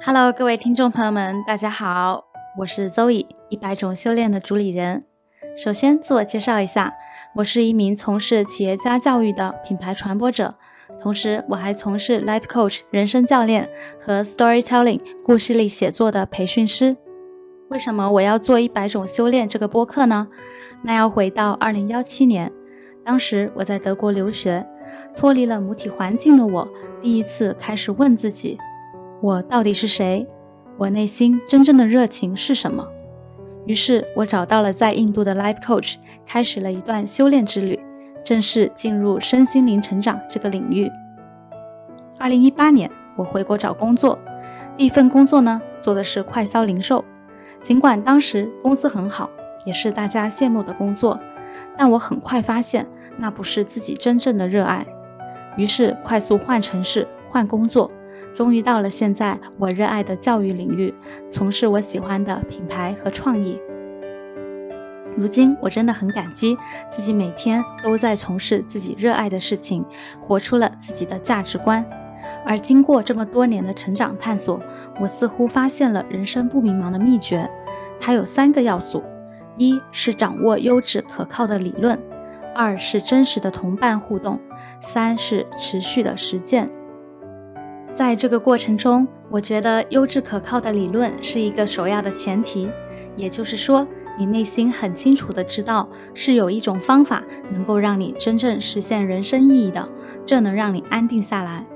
[0.00, 2.24] Hello，各位听众朋友们，大家好，
[2.56, 5.04] 我是 Zoe，一百种修炼的主理人。
[5.56, 6.94] 首先自我介绍一下，
[7.34, 10.54] 我是一名从事企业家教育的品牌传播者，
[11.00, 13.68] 同时我还从事 Life Coach 人生教练
[14.00, 16.96] 和 Storytelling 故事力写作的培训师。
[17.68, 20.28] 为什么我要做一百种修炼这个播客呢？
[20.82, 22.50] 那要回到二零幺七年，
[23.04, 24.64] 当时我在德国留学，
[25.16, 26.68] 脱离了母体环境的我，
[27.02, 28.56] 第一次开始问自己。
[29.20, 30.24] 我到底是谁？
[30.76, 32.86] 我内心真正的热情是什么？
[33.66, 37.80] 于是，我找到了在印度的 Life Coach，开始了一段修炼之旅，
[38.24, 40.88] 正式进入身心灵成长这个领域。
[42.16, 44.16] 二零一八年，我回国找工作，
[44.76, 47.04] 第一份工作呢，做的是快销零售。
[47.60, 49.28] 尽管当时工资很好，
[49.64, 51.18] 也是大家羡慕的工作，
[51.76, 54.86] 但我很快发现那不是自己真正的热爱，
[55.56, 57.90] 于是快速换城市、换工作。
[58.38, 60.94] 终于到了现在我热爱的教育领域，
[61.28, 63.60] 从事我喜欢的品牌和创意。
[65.16, 66.56] 如今我真的很感激
[66.88, 69.84] 自己每天都在从事自己热爱的事情，
[70.20, 71.84] 活出了自己的价值观。
[72.46, 74.62] 而经过这么多年的成长探索，
[75.00, 77.50] 我似乎发现了人生不迷茫的秘诀。
[78.00, 79.02] 它有三个要素：
[79.56, 81.98] 一是掌握优质可靠的理论；
[82.54, 84.38] 二是真实的同伴互动；
[84.80, 86.68] 三是持续的实践。
[87.98, 92.70] 在这个过程中，我觉得优质可靠的理论是一个首要的前提。
[93.16, 93.84] 也就是说，
[94.16, 99.84] 你内心很清楚的知道是有一种方法能够让你真正实现人生意义的，
[100.24, 101.66] 这能让你安定下来。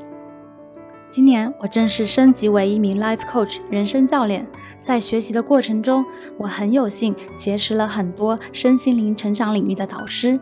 [1.10, 4.46] 今年我正式升级为一名 Life Coach 人生教练，
[4.80, 6.04] 在学习的过程中，
[6.38, 10.38] 我很有幸结识了很多身心灵成长领域的导师。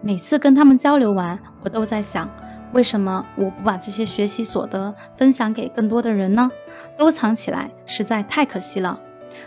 [0.00, 2.30] 每次跟他们交流完，我都在想。
[2.76, 6.50] 为什么我不把这些学习所得分享给更多的人呢？
[6.98, 9.00] 都藏起来实在太可惜了。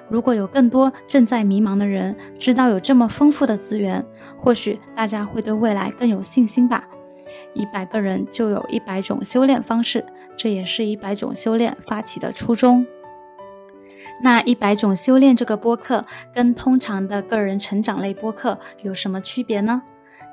[0.07, 4.03] 如果有更多正在迷茫的人知道有这么丰富的资源，
[4.39, 6.87] 或许大家会对未来更有信心吧。
[7.53, 10.03] 一百个人就有一百种修炼方式，
[10.35, 12.87] 这也是一百种修炼发起的初衷。
[14.23, 16.03] 那一百种修炼这个播客
[16.33, 19.83] 跟通常的个人成长类播客有什么区别呢？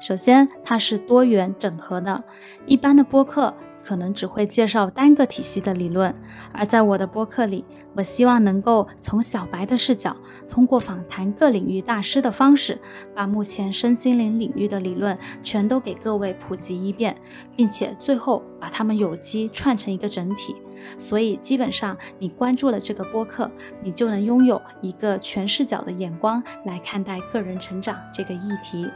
[0.01, 2.23] 首先，它是多元整合的。
[2.67, 6.15] 一般的播客可能只会介绍单个体系的理论，
[6.53, 7.65] 而在我的播客里，
[7.95, 10.15] 我希望能够从小白的视角，
[10.51, 12.79] 通过访谈各领域大师的方式，
[13.15, 17.17] 把目前身心灵领域的理论全都给各位普及一遍，
[17.57, 20.55] 并且最后把它们有机串成一个整体。
[20.99, 23.51] 所以，基本上你关注了这个播客，
[23.83, 28.89] 你就能拥有一个全视角的眼光来看待个人成长这个议题。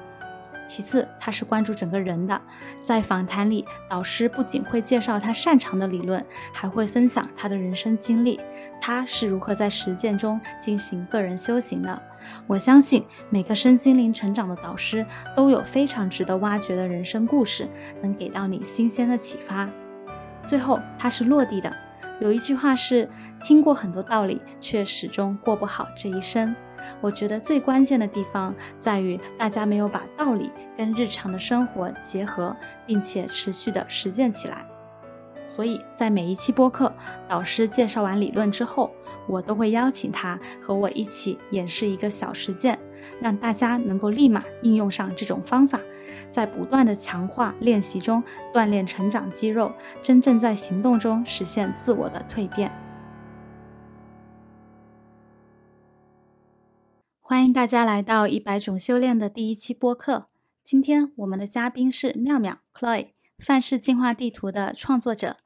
[0.71, 2.41] 其次，他是关注整个人的。
[2.85, 8.39] 在访谈里，导师不仅会介绍他擅长的理论，还会分享他的人生经历，
[8.81, 12.01] 他是如何在实践中进行个人修行的。
[12.47, 15.05] 我相信每个身心灵成长的导师
[15.35, 17.69] 都有非常值得挖掘的人生故事，
[18.01, 19.69] 能给到你新鲜的启发。
[20.47, 21.75] 最后，他是落地的。
[22.21, 23.11] 有一句话是：
[23.43, 26.55] 听过很多道理，却始终过不好这一生。
[27.01, 32.55] 我觉得最关键的地方在于，大家没有把道理跟日常的生活结合，
[32.87, 34.65] 并且持续的实践起来。
[35.49, 36.93] 所以在每一期播客，
[37.29, 38.91] 导师介绍完理论之后，
[39.27, 42.79] 我都会邀请他和我一起演示一个小实践，
[43.21, 45.81] 让大家能够立马应用上这种方法，
[46.31, 48.23] 在不断的强化练习中
[48.55, 52.71] 锻炼成长肌肉，真正在行动中实现自我的蜕变。
[57.31, 60.27] 欢迎大家来到一百种修炼的第一期播客。
[60.65, 65.37] 今天我们的嘉宾是妙妙 Chloe，范式进化地图的创作者。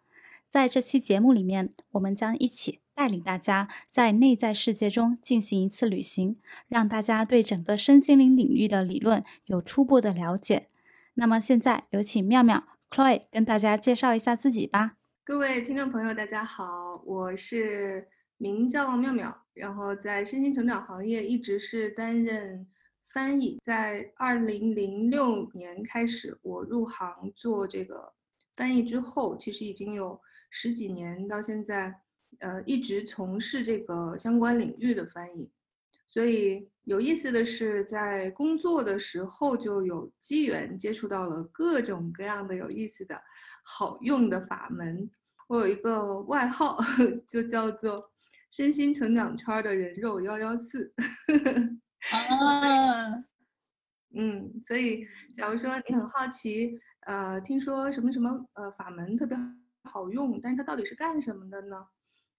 [0.49, 10.69] 在这期节目里面，我们将一起带领大家在内在世界中进行一次旅行，让大家对整个身心灵领域的理论有初步的了解。
[11.17, 14.97] 那么现在有请妙妙 Chloe 跟大家介绍一下自己吧。
[15.23, 18.09] 各位听众朋友，大家好，我是。
[18.37, 22.67] 名叫妙妙，然后在身心成长行业一直是担任
[23.07, 23.59] 翻译。
[23.63, 28.13] 在二零零六年开始，我入行做这个
[28.53, 30.21] 翻译之后，其实已经有
[30.51, 31.95] 十几年，到现在，
[32.41, 35.49] 呃，一直从事这个相关领域的翻译。
[36.07, 43.21] 所以有意思的是，在工作的时候就有机缘接触到了各种各样的有意思的、
[43.63, 45.09] 好用的法门。
[45.47, 46.79] 我有一个外号，
[47.27, 48.11] 就叫做。
[48.55, 50.95] 身心成长圈的人肉幺幺四，
[52.13, 53.13] 啊，
[54.15, 59.37] 嗯，所以假如说你很好奇，呃，听说什么什么呃法门特别
[59.83, 61.85] 好用，但是它到底是干什么的呢？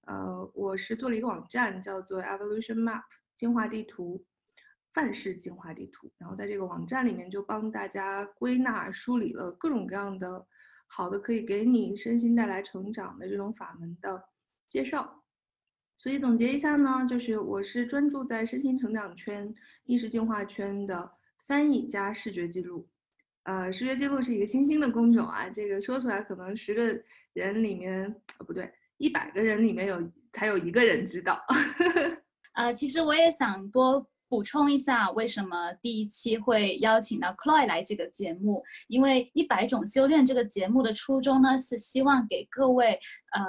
[0.07, 3.03] 呃，我是做了一个网站，叫做 Evolution Map
[3.35, 4.23] 进化地图，
[4.93, 6.09] 范式进化地图。
[6.17, 10.47] 然后在这个网站里面，就帮大家归纳梳理了各种各样的
[10.87, 14.29] 好的可以给你身心带来成长的这种法门的
[14.69, 15.24] 介绍。
[15.97, 19.53] 所以总结一下呢，就是我是专注在身心成长圈、
[19.85, 21.09] 意识进化圈的
[21.47, 22.87] 翻译加视觉记录。
[23.43, 27.01] 呃，视觉记录是一个新兴的工种啊，这个说出来可能十个
[27.33, 28.03] 人里面，
[28.39, 31.39] 呃，不对，一百个人里面有才有一个人知道。
[32.55, 38.63] 呃，其实我也想多补充一下，为什么第一期会邀请到 Chloe 来这个节目？
[38.89, 42.99] 因为一百种修炼这个节目的初衷呢，是希望给各位
[43.31, 43.41] 呃。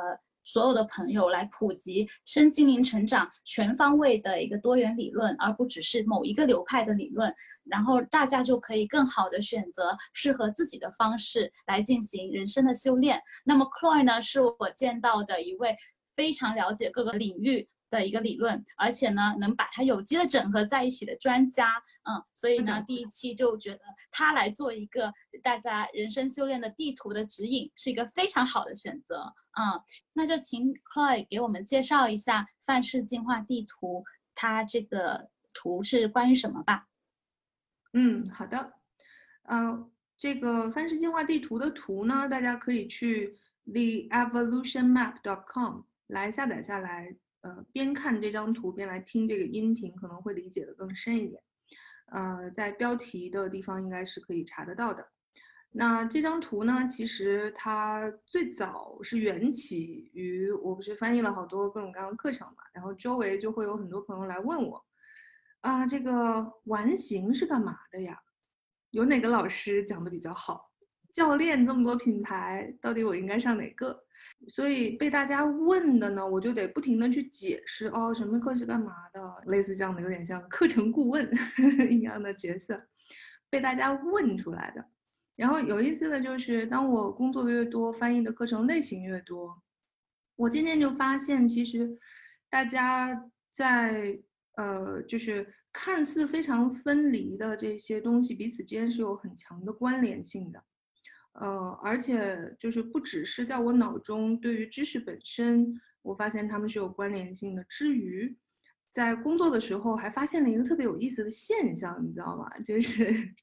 [0.47, 7.35] 所有的朋友来普及身心灵成长全方位的一个多元理论，而不只是某一个流派的理论，
[7.65, 13.21] 然后大家就可以更好的选择适合自己的方式来进行人生的修炼。
[13.45, 15.77] 那么 c l o y 呢，是我见到的一位
[16.15, 17.69] 非常了解各个领域。
[17.89, 25.11] 的一个理论，而且呢，能把它有机的整合在一起的专家，嗯，所以呢，第一期就觉得他来做一个
[25.41, 29.83] 大家人生修炼的地图的指引，是一个非常好的选择，嗯，
[30.13, 34.05] 那就请 Chloe 给我们介绍一下范式进化地图，
[34.35, 36.89] 它这个图是关于什么吧？
[37.95, 38.75] 嗯，好的，
[39.45, 43.35] 呃，这个范式进化地图的图呢，大家可以去
[43.67, 47.17] theevolutionmap.com 来下载下来。
[47.43, 51.41] 呃，边看这张图边来听这个音频，可能会理解的更深一点。
[52.07, 55.07] 呃，在标题的地方应该是可以查得到的。
[55.79, 64.83] 那这张图呢，其实它最早是缘起于我不是翻译了好多各种各样的课程嘛，然后周围就会有很多朋友来问我，
[65.61, 68.19] 啊，这个完形是干嘛的呀？
[68.91, 70.71] 有哪个老师讲的比较好？
[71.13, 74.03] 教练这么多品牌，到底我应该上哪个？
[74.49, 82.83] 所以被大家问的呢，我就得不停的去解释哦，什么课是干嘛的，类似这样的，有点像课程顾问呵 呵一样的角色，
[83.51, 84.83] 被大家问出来的。
[85.37, 89.63] 然后有意思的就是，当我工作的越多，翻译的课程类型越多，
[90.35, 91.97] 我渐渐就发现，其实
[92.49, 94.19] 大家在
[94.57, 100.65] 呃，就是看似非常分离的这些东西，彼此间是有很强的关联性的。
[101.35, 107.63] 呃，而且就是不只是在我脑中对于知识本身，我发现他们是有关联性的。
[107.65, 108.35] 之余，
[108.91, 112.49] 在工作的时候还发现了一个特别有意思的现象，你知道吗？
[112.61, 113.35] 就是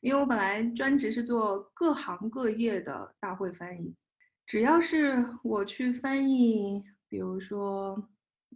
[0.00, 3.94] 因为我本来专职是做各行各业的大会翻译，
[4.46, 8.08] 只要是我去翻译，比如说，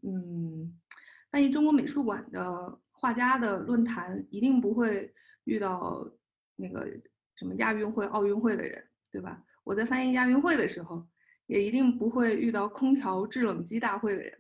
[0.03, 0.79] 嗯，
[1.31, 5.13] 翻译中国美术馆的画家的论坛，一定不会
[5.45, 6.11] 遇到
[6.57, 6.87] 那个。
[7.35, 9.43] 什么亚运会、奥运会的人，对吧？
[9.65, 11.05] 我在翻译亚运会的时候，
[11.47, 14.39] 也一定不会遇到空调制冷机大会的人。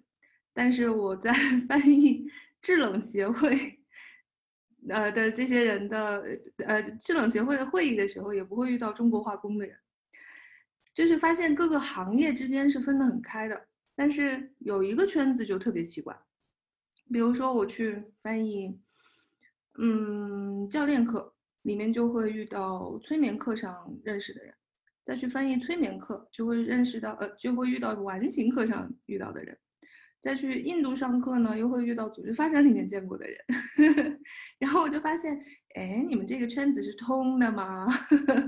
[0.52, 1.32] 但是我在
[1.66, 2.24] 翻译
[2.60, 3.81] 制冷协会，
[4.88, 6.24] 呃的这些人的
[6.66, 9.76] 呃制冷协会的会议的时候，也不会遇到中国化工的人。
[10.94, 16.18] 就是发现各个行业之间是分得很开的，但是有一个圈子就特别奇怪。
[17.12, 18.78] 比如说我去翻译，
[19.78, 21.34] 嗯，教练课。
[21.62, 24.52] 里面就会遇到催眠课上认识的人，
[25.04, 29.56] 再去翻译催眠课就会认识到，呃，就会遇到完形课上遇到的人，
[30.22, 33.36] 再去印度上课呢，又会遇到组织发展里面见过的人，
[34.58, 35.36] 然后我就发现，
[35.74, 37.86] 哎，你们这个圈子是通的吗？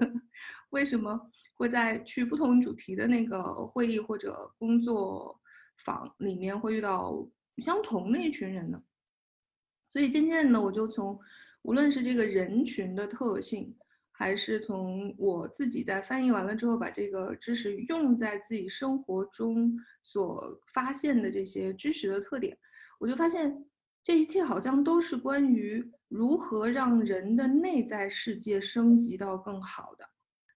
[0.71, 1.21] 为什么
[1.55, 5.39] 会在去不同主题的那个会议或者工作
[5.85, 7.29] 坊里面会遇到
[7.59, 8.81] 相同的一群人呢？
[9.89, 11.19] 所以渐渐的，我就从。
[11.63, 13.75] 无论是这个人群的特性，
[14.17, 22.57] 还是从我自己在翻译完了之后，把这个知识用在自己生活中所发现的这些知识的特点，
[23.01, 23.67] 我就发现
[24.05, 30.09] 这一切好像都是关于如何让人的内在世界升级到更好的。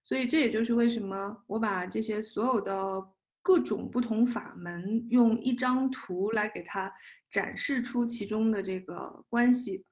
[0.03, 3.05] 所以这也就是为什么我把这些所有的
[3.41, 6.91] 各种不同法门用一张图来给它
[7.29, 9.85] 展示出其中的这个关系。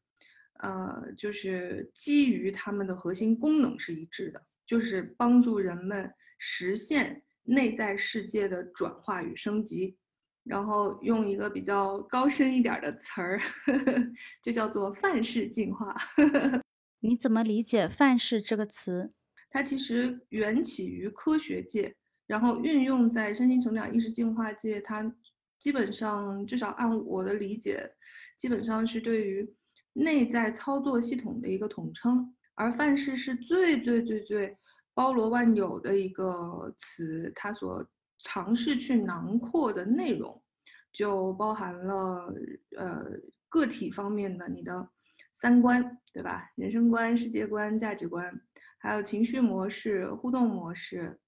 [0.59, 9.97] 呃，就是基于他们的核心功能是一致的，就是帮助人们实现内在世界的转化与升级。
[10.43, 13.41] 然后用一个比较高深一点的词儿，
[14.41, 15.93] 就叫做范式进化。
[17.01, 19.11] 你怎么理解“范式”这个词？
[19.49, 21.93] 它其实缘起于科学界，
[22.27, 24.79] 然后运用在身心成长、意识进化界。
[24.79, 25.13] 它
[25.59, 27.91] 基本上，至少按我的理解，
[28.37, 29.53] 基本上是对于。
[29.97, 34.55] 内在操作系统的一个统称，而范式是最最最最
[34.93, 37.83] 包罗万有的一个词，它所
[38.19, 40.39] 尝试去囊括的内容，
[40.93, 42.31] 就包含了
[42.77, 43.03] 呃
[43.49, 44.87] 个体方面的你的
[45.33, 46.51] 三观，对吧？
[46.55, 48.31] 人生观、世界观、价值观，
[48.77, 51.19] 还有情绪模式、互动模式。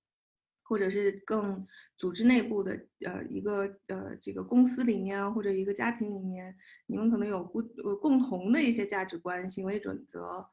[0.69, 1.65] 或者是更
[1.97, 10.45] 组织内部的呃一个呃这个公司里面或者一个家庭里面，你们可能有共呃共同的一些价值观、行为准则，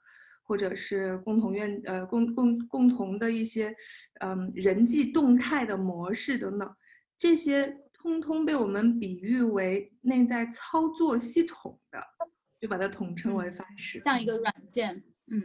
[0.43, 3.77] 或者是共同愿呃共共共同的一些
[4.21, 6.75] 嗯人际动态的模式等等，
[7.19, 12.03] 这些通通被我们比喻为内在操作系统的，
[12.59, 15.43] 就把它统称为范式，像一个软件，嗯。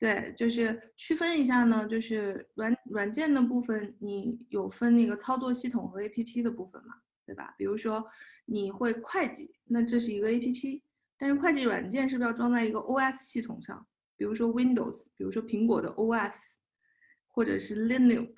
[0.00, 6.94] 对，就是区分一下呢，就是软软件的部分，你有分那个操作系统和 A P P 的部分嘛，
[7.26, 7.54] 对吧？
[7.58, 8.04] 比如说
[8.46, 10.82] 你会会计，那这是一个 A P P，
[11.18, 13.86] 但是会计软件是不是要装在一个 O S 系统上？
[14.16, 16.56] 比如说 Windows，比如说苹果的 O S，
[17.28, 18.32] 或者是 Linux，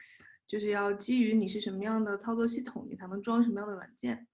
[0.48, 4.26] 就是要基于你是什么样的操作系统，你才能装什么样的软件。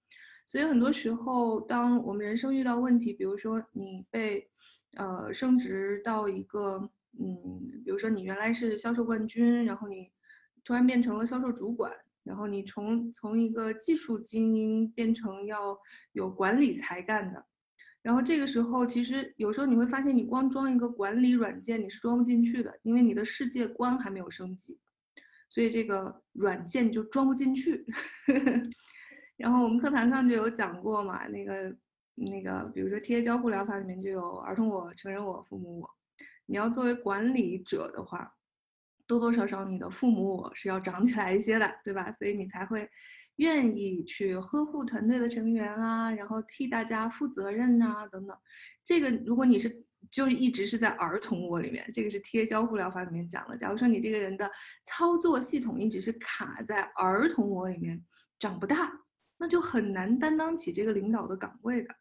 [0.47, 4.49] 所以很多时候，当我们人生遇到问题，比如说你被
[4.95, 10.11] 呃升职到一个嗯，比如说你原来是销售冠军，然后你
[10.63, 11.91] 突然变成了销售主管，
[12.23, 15.77] 然后你从从一个技术精英变成要
[16.11, 17.45] 有管理才干的，
[18.01, 24.77] 然后这个时候其实有时候你会发现，你光装一个管理软件你是装不进去的，因为你的世界观还没有升级，
[25.49, 27.85] 所以这个软件就装不进去。
[29.35, 31.75] 然后我们课堂上就有讲过嘛，那个
[32.15, 35.89] 那个，比如说贴交互疗法里面就有儿童我、成人我、父母我。
[36.49, 38.33] 你要作为管理者的话，
[39.05, 42.11] 多多少少你的父母我是要长起来一些的，对吧？
[42.13, 42.89] 所以你才会
[43.35, 48.35] 愿意去呵护团队的成员啊，然后替大家负责任啊，等等。
[48.83, 53.55] 这个如果你是就一直是在儿童我里面，这个是贴交互疗法里面讲的。
[53.55, 54.49] 假如说你这个人的
[54.85, 58.03] 操作系统一直是卡在儿童我里面，
[58.39, 58.91] 长不大，
[59.37, 61.93] 那就很难担当起这个领导的岗位的。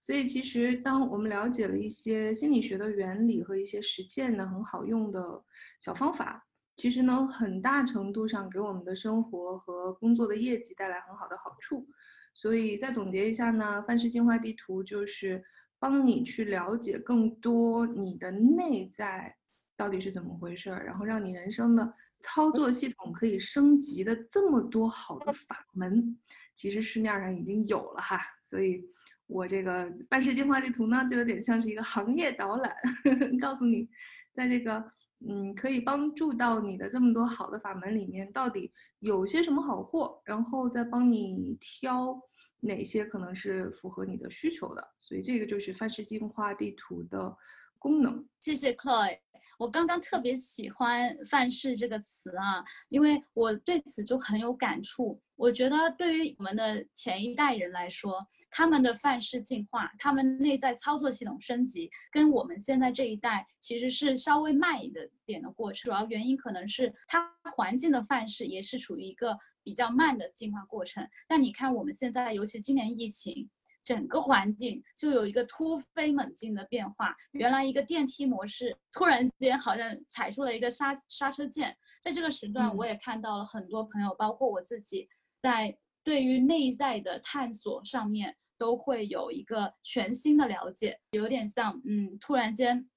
[0.00, 5.44] 所以，其实当我们了解了一些心理学的原理和一些实践的很好用的
[5.80, 11.86] 小方法，其实能很大程度上给我们的生活和工作的业绩带来很好的好处。
[12.32, 15.42] 所以，再总结一下呢，范式进化地图就是
[15.80, 19.36] 帮你去了解更多你的内在
[19.76, 26.16] 到底是怎么回事儿，然后让你人生的操作系统可以升级的这么多好的法门，
[26.54, 28.20] 其实市面上已经有了哈。
[28.44, 28.88] 所以。
[29.28, 32.74] 我这个范式进化地图呢，就有点像是一个行业导览，
[33.40, 33.88] 告诉你，
[34.32, 34.82] 在这个
[35.28, 42.18] 嗯可以帮助到你的这么多好的法门里面，到底有些什么好货，然后再帮你挑
[42.60, 44.88] 哪些可能是符合你的需求的。
[44.98, 47.36] 所以这个就是范式进化地图的
[47.78, 48.26] 功能。
[48.40, 49.18] 谢谢 Chloe。
[49.58, 55.20] 我刚刚特别喜欢“范式”这个词啊，因为我对此就很有感触。
[55.38, 64.92] 我觉得对于我们的前一代人来说，他们的范式进化，他们内在操作系统升级，跟我们现在这一代其实是稍微慢一
[65.24, 65.84] 点的过程。
[65.84, 71.08] 主要原因可能是它环境的范式也是处于一个比较慢的进化过程。
[71.28, 73.48] 但你看我们现在，尤其今年疫情。
[73.84, 81.74] 整个环境就有一个突飞猛进的变化，原来一个电梯模式突然间好像踩出了一个刹刹车键。
[82.02, 85.08] 在这个时段，我也看到了很多朋友，包括我自己，
[85.42, 92.88] 在对于内在的探索上面都会有一个全新的了解，有点像，嗯，突然间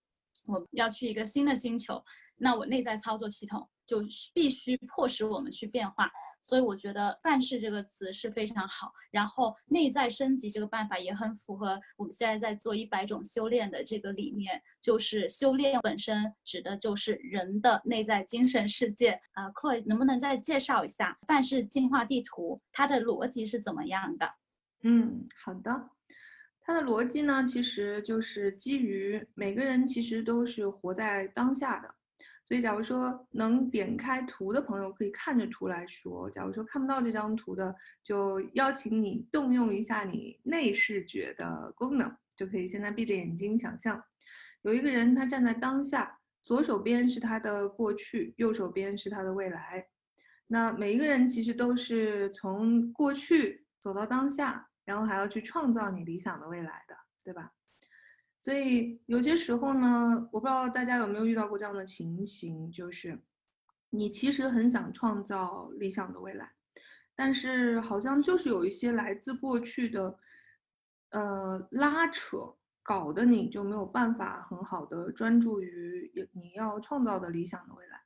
[0.48, 2.04] 我要去一个新的星球，
[2.38, 4.02] 那我内在操作系统就
[4.34, 6.12] 必须迫使我们去变化。
[6.44, 19.50] 所以我觉得“范式”这个词是非常好，然后内在升级这个办法也很符合我们现在在做一百种修炼的这个理念，就是修炼本身指的就是人的内在精神世界啊。
[19.52, 24.34] 课能不能再介绍一下范式进化地图它的逻辑是怎么样的？
[24.84, 25.90] 嗯，好的，
[26.62, 31.94] 它的逻辑呢，其实就是基于每个人其实都是活在当下的。
[32.44, 44.04] 所以，假如说能点开图的朋友，可以看着图来说；假如说看不到这张图的，就邀请你动用一下你内视觉的功能，就可以现在闭着眼睛想象，
[44.64, 49.88] 有一个人他站在当下，左手边是他的过去，右手边是他的未来。
[50.48, 57.54] 那每一个人其实都是从过去走到当下，然后还要去创造你理想的未来的，对吧？
[58.44, 63.20] 所以有些时候呢，我不知道大家有没有遇到过这样的情形，就是
[63.92, 66.52] 你其实很想创造理想的未来，
[67.16, 70.18] 但是好像就是有一些来自过去的，
[71.12, 78.02] 呃拉扯，搞得你就没有办法很好的专注于你要创造的理想的未来，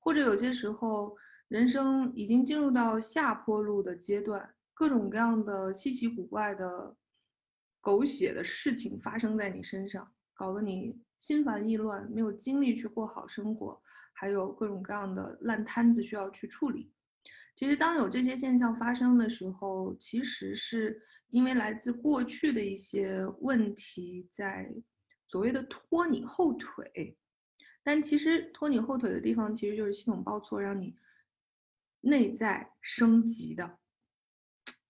[0.00, 1.16] 或者有些时候
[1.46, 6.96] 人生已经进入到下坡路的阶段，各种各样的稀奇古怪的
[7.86, 13.80] 狗血的事情发生在你身上，搞得你心烦意乱，没有精力去过好生活，
[14.12, 16.92] 还有各种各样的烂摊子需要去处理。
[17.54, 24.68] 其实，当有这些现象发生的时候，其实是因为来自过去的一些问题在
[25.28, 27.16] 所谓的拖你后腿。
[27.84, 30.96] 但其实拖你后腿的地方，其实就是系统报错，让你
[32.00, 33.78] 内在升级的。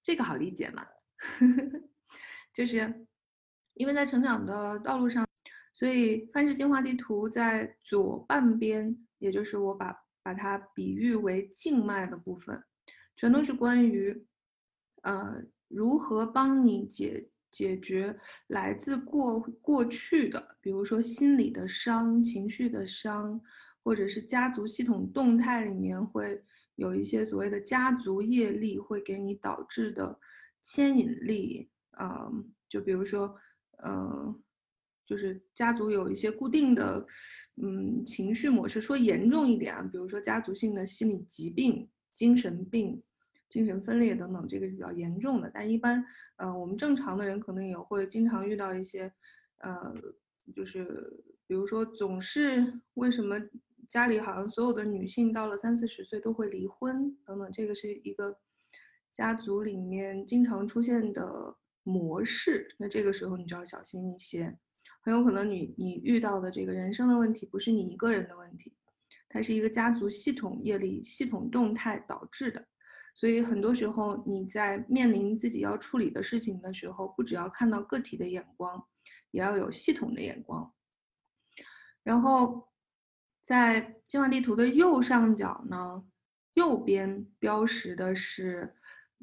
[0.01, 0.87] 这个好理解吗？
[2.57, 3.07] 就是
[3.75, 5.29] 因为在成长的道路上，
[5.75, 12.65] 所以范式进化地图在左半边，也就是我把把它比喻为静脉的部分，
[13.15, 14.27] 全都是关于
[15.03, 17.29] 呃如何帮你解。
[17.49, 18.15] 解决
[18.49, 23.41] 来自过过去的，比如说心理的伤、情绪的伤，
[23.83, 26.45] 或者是家族系统动态里面会
[26.75, 30.21] 有一些所谓的家族业力，会给你导致的
[30.61, 31.71] 牵引力。
[32.01, 33.37] 嗯，就比如说，
[33.85, 34.43] 嗯，
[35.05, 37.07] 就是家族有一些固定的，
[37.63, 38.81] 嗯，情绪模式。
[38.81, 43.03] 说严重一点啊，比如说家族性的心理疾病、精神病。
[43.49, 45.49] 精神分裂等等，这个是比较严重的。
[45.55, 49.11] 但一般，呃，我们正常的人可能也会经常遇到一些，
[49.59, 49.95] 呃，
[50.53, 50.85] 就是
[51.47, 53.41] 比如说，总是为什么
[53.87, 58.37] 家里好像所有的女性到了三四十岁都会离婚等等，这个是一个
[59.13, 62.69] 家族里面经常出现的模式。
[62.79, 64.59] 那这个时候你就要小心一些，
[65.01, 68.75] 很有可能你你遇到的这个人生的问题不是你一个人的问题，
[69.29, 72.67] 它是一个家族系统业力系统动态导致的。
[73.15, 78.87] 所以很多时候，你在面临自己要处理的事情的时候，不只要看到个体的眼光，
[79.31, 80.71] 也要有系统的眼光。
[82.03, 82.69] 然后，
[83.43, 86.05] 在进化地图的右上角呢，
[86.55, 88.77] 右边标识的是，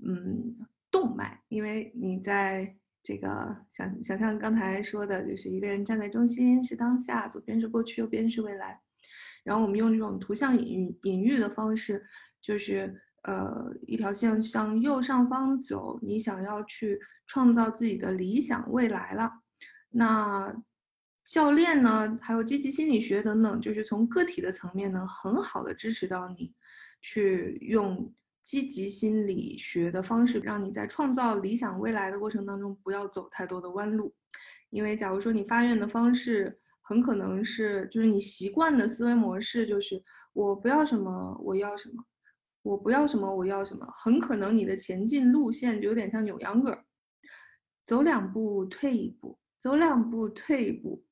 [0.04, 1.42] 嗯，动脉。
[1.50, 8.80] 因为你在这个想想象刚才说的，就是一个人站在中心是当下，左边是过去，右边是未来。
[9.44, 12.06] 然后我们用这种图像隐喻隐喻的方式，
[12.40, 13.02] 就是。
[13.26, 19.32] 呃，一条线向右上方走，你想要去创造自己的理想未来了。
[19.92, 20.54] 那
[21.24, 26.54] 教练呢，还有积极心理学等等，就是从个体的层面呢，很好的支持到你，
[27.00, 34.14] 去用积极心理学的方式，让你在创造理想未来的过程当中，不要走太多的弯路。
[34.70, 40.04] 因为假如说你发愿的方式，很可能是就是你习惯的思维模式，就是
[40.34, 42.06] 我不要什么，我要什么。
[42.64, 46.86] 我不要什么，我要什么，很可能你的前进路线就有点像扭秧歌，
[47.86, 51.04] 走两步退一步，走两步退一步，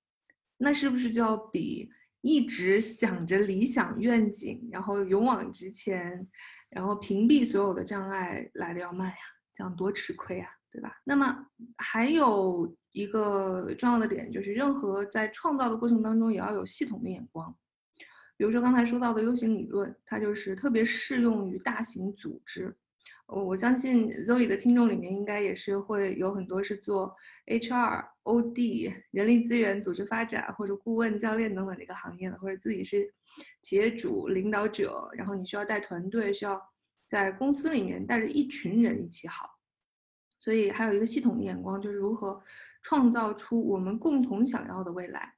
[0.55, 1.89] 那是不是就要比
[2.21, 6.27] 一直想着理想愿景，然后勇往直前，
[6.69, 9.15] 然后屏蔽所有的障碍来的要慢呀？
[9.53, 10.95] 这样多吃亏啊，对吧？
[11.03, 11.45] 那么
[11.77, 17.53] 还有一个重要的点就是，任何在创造的过程当中，也要有系统的眼光。
[18.37, 22.75] 比如说刚才说到的 U 型理论，它就是特别适用于大型组织。
[23.31, 27.15] 我我相信 Zoe 的听众里面应该也是会有很多是做
[27.45, 33.09] HR、OD、人力资源、组织发展或者顾问、教练等等这个行业的，或者自己是
[33.61, 36.61] 企业主、领导者，然后你需要带团队，需要
[37.07, 39.49] 在公司里面带着一群人一起好。
[40.37, 42.43] 所以还有一个系统的眼光，就是如何
[42.83, 45.33] 创造出我们共同想要的未来。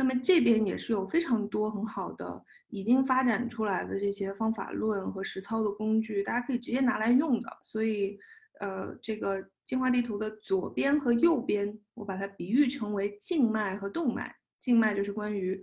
[0.00, 7.58] 那么这边也是有非常多很好的已经发展出来的这些方法论和实操的工具，大家可以直接拿来用的。
[7.62, 8.16] 所以，
[8.60, 14.32] 呃，这个进化地图的左边和右边，我把它比喻成为静脉和动脉。
[14.60, 15.60] 静脉就是关于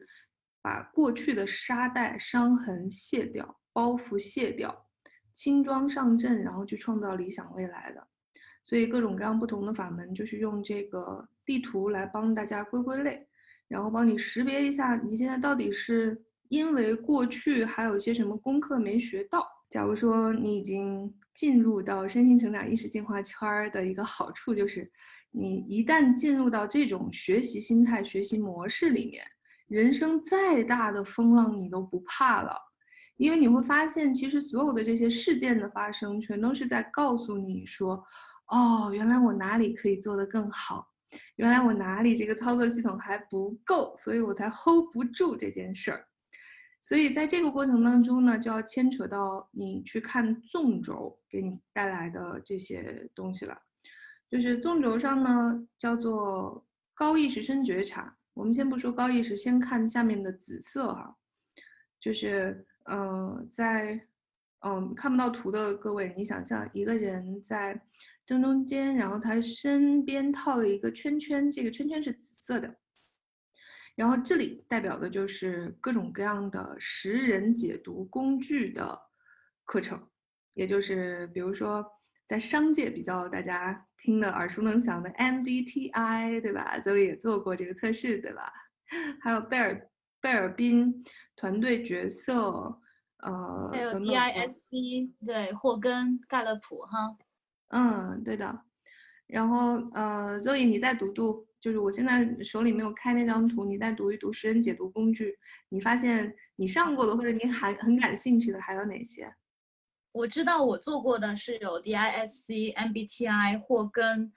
[0.61, 4.85] 把过去的沙袋、伤痕卸掉、包袱卸掉、
[5.31, 8.05] 轻装上阵，然后去创造理想未来的。
[8.63, 13.25] 所以各种各样不同的法门，就是用这个地图来帮大家归归类。
[13.67, 19.45] 然后帮你识别一下，你现在到底是因为过去还有一些什么功课没学到。
[19.69, 24.89] 假如说你已经进入到身心成长意识进化圈儿的一个好处，就是
[25.31, 29.25] 你一旦进入到这种学习心态、学习模式里面，
[29.67, 32.55] 人生再大的风浪你都不怕了，
[33.17, 38.01] 因为你会发现，其实所有的这些事件的发生，全都是在告诉你说，
[38.47, 40.87] 哦，原来我哪里可以做得更好。
[41.35, 46.07] 原来我哪里这个操作系统还不够，所以我才 hold 不住这件事儿。
[46.81, 53.57] 所以在这个过程当中呢，就要牵扯到你去看纵轴给你带来的这些东西了。
[54.29, 58.15] 就是纵轴上呢，叫做高意识深觉察。
[58.33, 61.15] 我们先不说高意识，先看下面的紫色哈，
[61.99, 63.99] 就是呃，在
[64.59, 67.79] 嗯，看不到图的各位，你想象一个人在
[68.25, 72.75] 正中间，然后他身边套了一个圈圈，这个圈圈是紫色的，
[73.95, 78.99] 然后这里代表的就是各种各样的识人解读工具的
[79.63, 80.09] 课程，
[80.53, 81.85] 也就是比如说
[82.27, 86.81] 在商界比较大家听的耳熟能详的 MBTI，对吧？
[86.81, 88.51] 所以也做过这个测试，对吧？
[89.21, 91.03] 还有贝尔贝尔宾
[91.35, 92.81] 团队角色。
[93.19, 97.15] 呃，还有 DISC，对，霍根、盖勒普，哈，
[97.69, 98.61] 嗯，对的。
[99.27, 105.37] 然后呃，Zoe，你再读读，就是我现在手里没有开那张图，你再读一读识人解读工具，
[105.69, 109.33] 你发现你上过的或者你还很感兴趣的还有哪些？
[110.11, 114.31] 我知道我做过的是有 DISC、MBTI、或跟，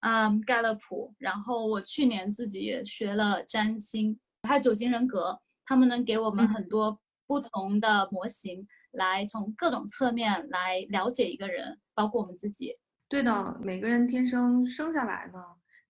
[0.00, 1.14] 嗯，盖勒普。
[1.18, 7.00] 然后我去年自己也学了占星，还有九型人格，他们能给我们很多。
[7.28, 8.64] 不同的模型
[8.96, 12.74] 来从各种侧面来了解一个人，包括我们自己。
[13.08, 15.38] 对的，每个人天生生下来呢，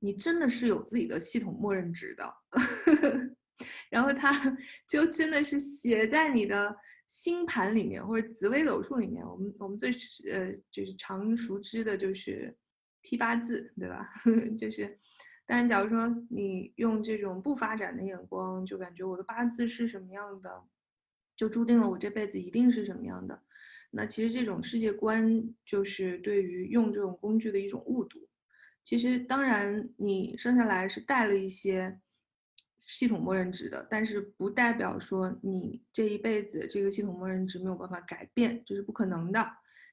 [0.01, 2.35] 你真的是有自己的系统默认值的，
[3.88, 4.31] 然后它
[4.87, 6.77] 就真的是写在你的
[7.09, 9.25] 星盘里面或者紫微斗数里面。
[9.27, 9.90] 我们我们最
[10.31, 12.55] 呃就是常熟知的就是
[13.01, 14.11] 批八字，对吧？
[14.59, 14.99] 就是，
[15.47, 20.64] 但是，假如说你用这种不发展的眼光，就感觉我的八字是什么样的。
[21.37, 23.42] 就注定了我这辈子一定是什么样的，
[23.90, 28.27] 那其实这种世界观就是对于用这种工具的一种误读。
[28.83, 32.01] 其实当然你生下来是带了一些
[32.79, 39.44] 系统默认值的，但是不代表说你这一辈子这个系统默认值没有办法改变，这是不可能的。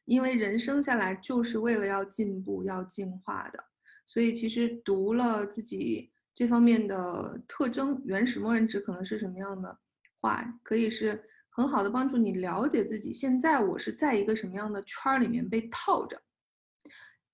[0.05, 3.63] 因为人生下来就是为了要进步、要进化的，
[4.05, 9.77] 所以其实读了自己这方面的特征，原始默认值可能是什么样的
[10.19, 11.23] 话，可以是。
[11.55, 13.13] 很好的帮助你了解自己。
[13.13, 16.19] 现在我是在一个什么样的圈儿里面被套着？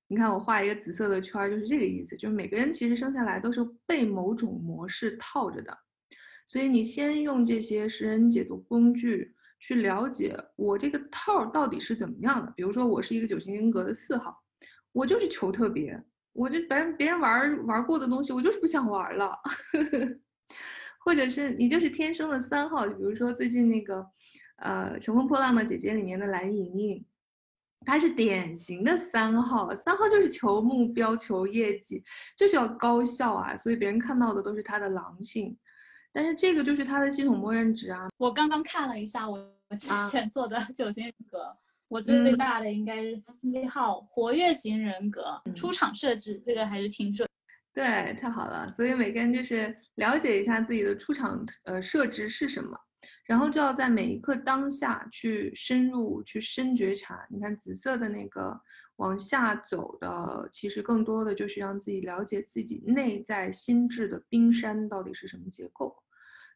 [0.07, 2.17] 你看我画一个紫色的圈儿，就是这个意思。
[2.17, 5.77] 就是每个人其实生下来都是被某种模式套着的，
[6.45, 12.51] 所以你先用这些识人解读工具去了解我这个套到底是怎么样的。
[12.57, 14.35] 比如说我是一个九型人格的四号，
[14.91, 16.03] 我就是求特别，
[16.33, 19.39] 我就别人别人玩玩过的东西，我就是不想玩了。
[21.09, 24.05] 或者是你就是天生的三号，就比如说最近那个，
[24.57, 27.03] 呃，《乘风破浪的姐姐》里面的蓝盈莹，
[27.83, 29.75] 她是典型的三号。
[29.75, 32.03] 三号就是求目标、求业绩，
[32.37, 35.57] 就是要高效啊，所以别人看到的都是她的狼性。
[36.11, 38.09] 但是这个就是她的系统默认值啊。
[38.17, 39.39] 我刚刚看了一下我
[39.79, 47.27] 之前做的九型人格，我最大的应该是七号活跃型人格，出场设置这个还是挺准。
[47.73, 48.71] 对，太好了。
[48.71, 52.77] 所以每个人就是了解一下自己的出场呃设置是什么，
[53.25, 57.25] 然后就要在每一刻当下去深入去深觉察。
[57.29, 58.59] 你看紫色的那个
[58.97, 65.95] 往下走的，其实更多的就是让自己了解自己内在心智的冰山到底是什么结构。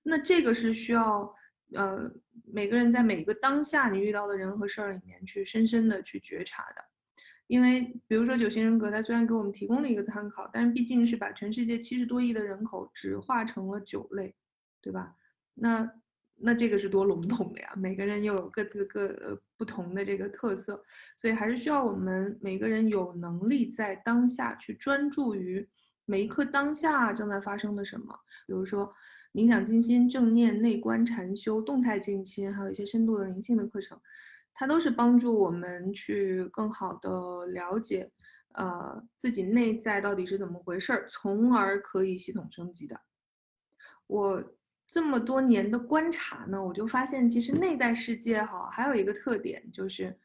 [0.02, 1.34] 那这个是需要
[1.73, 2.12] 呃
[2.52, 6.84] 每个人在每一个当下你遇到的人和事儿里面去深深的去觉察的。
[7.48, 14.34] 因为，比如说九型人格，它虽然给我们提供了一个参考，但是毕竟是把全世界七十多亿的人口只化成了九类，
[14.82, 15.16] 对吧？
[15.54, 15.92] 那
[16.36, 17.74] 那这个是多笼统的呀！
[17.78, 20.84] 每个人又有各自各呃不同的这个特色，
[21.16, 25.68] 所以还是需要我们每个人有能力在当下去专注于
[26.06, 28.14] 每一刻当下正在发生的什么。
[28.48, 28.92] 比如说
[29.32, 34.00] 冥想、静心、正念、内观、禅修、动态静心，还有一些深度的灵性的课程。
[34.54, 38.12] 它都是帮助我们去更好的了解，
[38.54, 43.00] 呃，自己内在到底是怎么回事儿，从而可以系统升级的。
[44.08, 44.44] 我
[44.86, 50.20] 这么多年的观察呢，我就发现，其实内在世界哈，还有一个特点就是，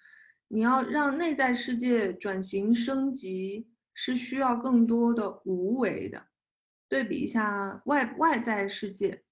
[0.49, 6.27] 你要让内在世界转型升级，是需要更多的无为的。
[6.89, 9.23] 对比一下外外在世界。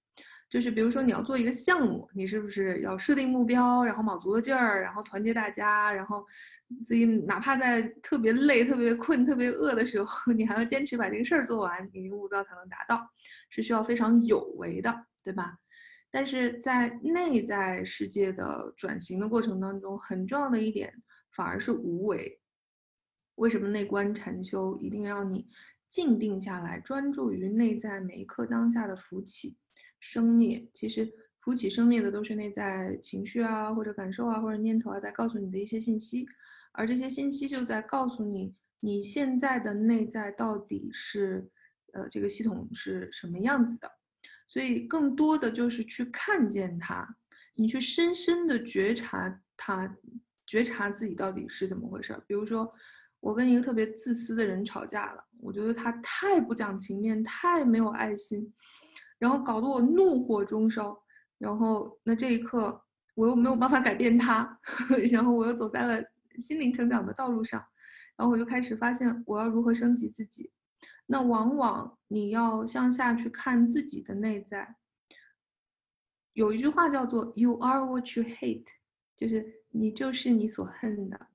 [0.49, 6.25] 就是比如说你要做一个项目，你是不是要设定目标，然后卯足了劲儿，然后团结大家，然后
[6.85, 13.09] 自己哪怕在特别累、特别困、特别饿的时候， 你还要坚持把这个事儿做完，你这个目标才能达到，
[13.49, 15.57] 是需要非常有为的，对吧？
[16.09, 20.93] 但是在内在世界的转型的过程当中，很重要的一点
[21.31, 22.39] 反而是无为。
[23.35, 25.45] 为什么内观禅修一定让你
[25.89, 29.57] 静定下来，专注于内在每一刻当下的浮起？
[30.09, 31.05] 生灭其实
[31.41, 36.25] 浮起生灭的都是内在情绪啊，或者感受啊，或者念头啊，在告诉你的一些信息，
[36.71, 41.45] 而这些信息就在告诉你你现在的内在到底是，
[41.91, 43.91] 呃，这个系统是什么样子的。
[44.47, 47.05] 所以更多的就是去看见它，
[47.55, 49.93] 你去深深的觉察它，
[50.45, 52.23] 觉察自己到底是怎么回事儿。
[52.25, 52.73] 比如说，
[53.19, 58.53] 我跟一个特别自私的人吵架了，我觉得他太不讲情面，太没有爱心，
[59.19, 60.97] 然后搞得我怒火中烧。
[61.37, 62.81] 然后那这一刻，
[63.13, 64.59] 我又没有办法改变他，
[65.11, 66.03] 然后我又走在了
[66.39, 67.63] 心灵成长的道路上，
[68.15, 70.51] 然后我就开始发现我要如何升级自己。
[71.05, 74.75] 那往往你要向下去看自己的内在。
[76.33, 78.67] 有一句话叫做 “You are what you hate”，
[79.15, 81.26] 就是你就是你所恨的。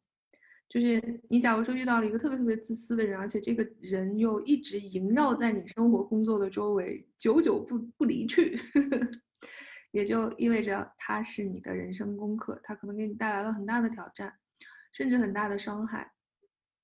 [0.73, 8.59] 就是你假如说遇到了一个特别特别自私的人，而且这个人又一直萦绕在你生活工作的周围，久久不不离去，
[9.93, 14.33] 也就意味着他是你的人生功课，他可能给你带来了很大的挑战，
[14.95, 16.11] 甚至很大的伤害。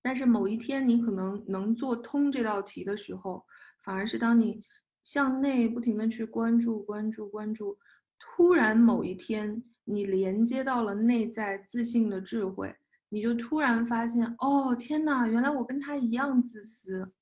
[0.02, 3.42] 但是某一天你可能能做通这道题的时候，
[3.82, 4.62] 反而是当你
[5.02, 7.78] 向内不停的去关注、关注、关注。
[8.18, 12.74] 突然某一天，你连接到了内在自信的智慧，
[13.10, 17.12] 你就突然发现，哦天哪，原来我跟他一样自私。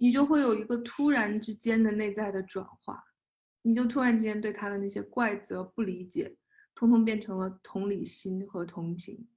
[0.00, 3.02] 你就会有一个突然之间的内在的转化，
[3.62, 6.36] 你就突然之间对他的那些怪责、不理解，
[6.74, 9.28] 通通变成了同理心和同情，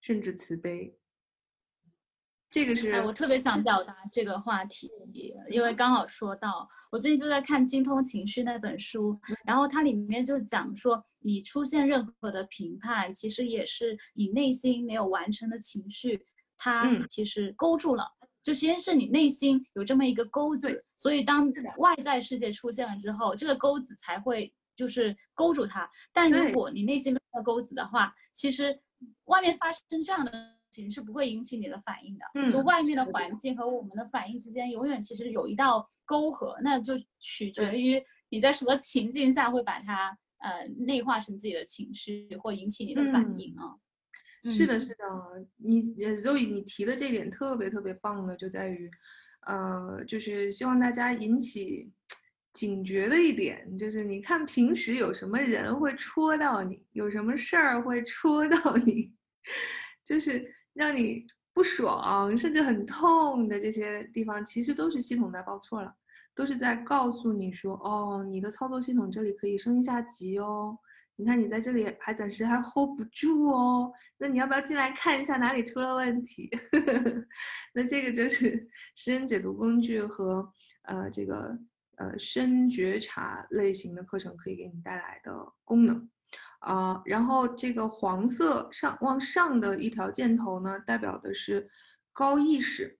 [0.00, 0.99] 甚至慈悲。
[2.50, 4.90] 这个是我特别想表达这个话题，
[5.48, 16.20] 因为刚好说到，我最近就在看《精通情绪》那本书，然后它里面就讲说，你出现任何的评判，其实也是你内心没有完成的情绪，
[16.58, 18.04] 它其实勾住了，
[18.42, 25.88] 就先是你内心有这么一个钩子，所以当外在世界出现了之后，这个钩子才会就是勾住它。
[26.12, 28.76] 但如果你内心没有钩子的话，其实
[29.26, 30.59] 外面发生这样的。
[30.70, 43.74] 其实是不会引起你的反应的，嗯，就外面的环境和我们的反应之间，永远其实有一道沟壑，那就取决于你在什么情境下会把它呃内化成自己的情绪，或引起你的反应啊。
[44.44, 44.94] 是的，是的，
[45.56, 45.82] 你
[46.16, 48.88] Zoe 你提的这点特别特别棒的，就在于，
[49.46, 51.90] 呃，就是希望大家引起
[52.52, 59.12] 警觉的一点，就是你看平时有什么人会戳到你，有什么事儿会戳到你，
[60.04, 60.54] 就是。
[60.74, 65.94] 让你不爽，甚至很痛的这些地方，其实都是系统在报错了，
[66.34, 70.78] 都是在告诉你说，哦，你的操作系统这里可以升一下级哦。
[71.16, 76.48] 你看你在这里还暂时还 hold 不住哦，那你要不要进来看一下哪里出了问题？
[77.74, 80.50] 那这个就是 诗人解读工具和
[80.84, 81.58] 呃这个
[81.96, 85.30] 呃深觉察类型的课程可以给你带来的
[85.62, 86.08] 功能。
[86.60, 91.66] 啊，然后这个黄色上往上的一条箭头呢，代表的是
[92.12, 92.98] 高意识，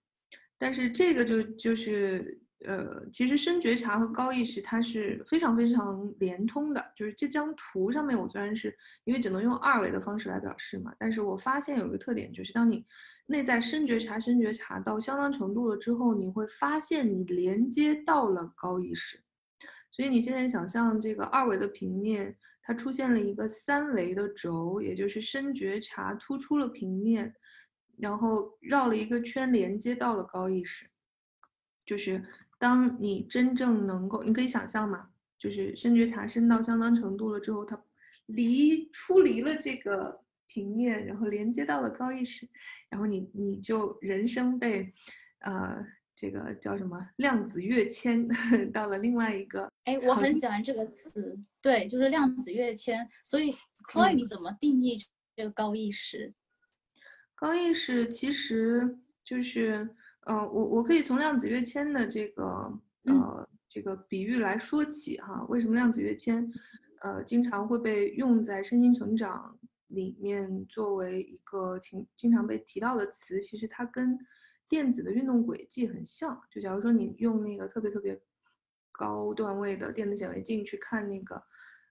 [0.57, 6.83] 但是这个就就是呃，其实深觉察和高意识它是非常非常连通的。
[6.97, 12.87] 就是这张图上面，我虽然是因为只能用二维的方式来表示嘛，但是我发现有一个特点，就是当你
[13.27, 19.21] 内在深觉察、深觉察到相当程度了之后，你会发现你连接到了高意识。
[19.91, 22.35] 所以你现在想象这个二维的平面。
[22.71, 27.35] 它出现了一个三维的轴，也就是深觉察突出了平面，
[27.97, 30.87] 然后绕了一个圈，连接到了高意识。
[31.85, 32.25] 就是
[32.61, 37.85] 当你真正能够，你可以想象嘛，就是深觉察深到相当程度了之后，它
[38.27, 42.49] 离出离了这个平面，然后连接到了高意识，
[42.89, 44.95] 然后你你就人生被，
[45.41, 45.85] 呃。
[46.21, 48.29] 这个叫什么量子跃迁
[48.73, 53.09] 到了另外一个哎，我很喜欢这个词，对，就是量子跃迁。
[53.25, 53.59] 所以 c
[53.95, 54.99] l o e 你怎么定义
[55.35, 56.35] 这个高意识？
[57.35, 59.89] 高意识其实就是，
[60.27, 62.45] 呃，我我可以从量子跃迁的这个
[63.05, 65.47] 呃这个比喻来说起哈。
[65.49, 66.53] 为什么量子跃迁
[67.01, 73.41] 呃经常会被用在身心成长里面作为一个经经常被提到的词？
[73.41, 74.19] 其实它跟
[74.71, 78.17] 电子的运动轨迹很像，就假如说你用那个特别特别
[78.93, 81.43] 高段位的电子显微镜去看那个，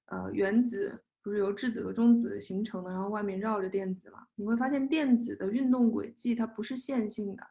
[0.06, 7.46] 呃，原子不是由质子和中子形成的，然后外面绕着电子嘛，你会发现电子的运动轨迹它不是线性的，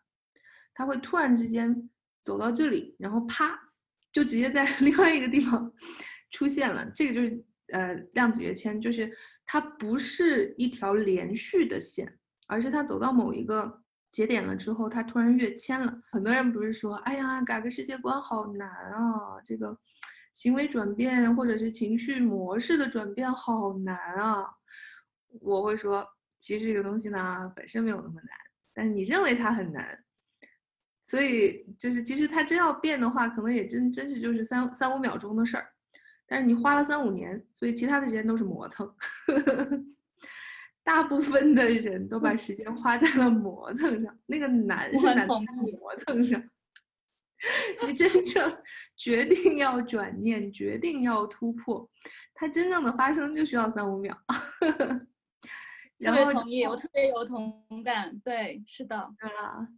[0.73, 1.91] 它会突然之间
[2.23, 3.55] 走到这里，然后啪，
[4.11, 5.71] 就直接在 另外一个地方
[6.31, 6.91] 出现了。
[6.95, 9.14] 这个就是呃量子跃迁，就是
[9.45, 13.83] 它不是一条连续的线，而是它走到某一个。
[14.11, 16.01] 节点了之后，他突然跃迁了。
[16.11, 19.79] 很多人不是说，哎呀，改个世界观好难啊，这个
[20.33, 24.47] 行为转变或者是情绪模式的转变好难啊。
[25.40, 26.07] 我会说，
[26.38, 28.31] 其实这个东西呢本身没有那么难，
[28.73, 30.03] 但是你认为它很难，
[31.03, 35.68] 所以就是其实它真要变的话，可能也真真是就是三三五秒钟的事儿，
[36.27, 38.90] 但是你花了三五年，所以其他的时间都是磨蹭。
[40.88, 46.42] 大部分的人都把时间花在了磨蹭上，那个难是难在磨蹭上。
[47.87, 48.62] 你真正
[48.96, 51.87] 决定要转念，决定要突破，
[52.33, 54.18] 它真正的发生就需要三五秒。
[56.01, 58.09] 特别同意，我特别有同感。
[58.24, 59.68] 对，是的，啊，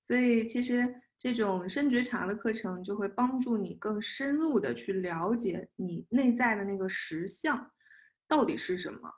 [0.00, 7.70] 所以其实这种深觉察的课程就会帮助你更深入的去了解你内在的那个实相
[8.26, 9.08] 到底是什么。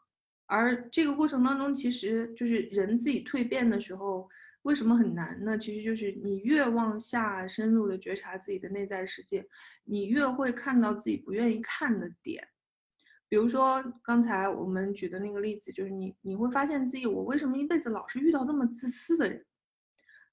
[0.50, 4.26] 而这个过程当中，其实就是人自己蜕变的时候，
[4.62, 5.58] 为什么很难呢？
[5.58, 9.46] 其实就是你越往下深入的觉察自己的内在世界，
[9.84, 12.42] 你越会看到自己不愿意看的点。
[13.28, 19.44] 比如说刚才我们举的那个例子，就是你你会发现自己，我为什么一辈子老是遇到这么自私的人？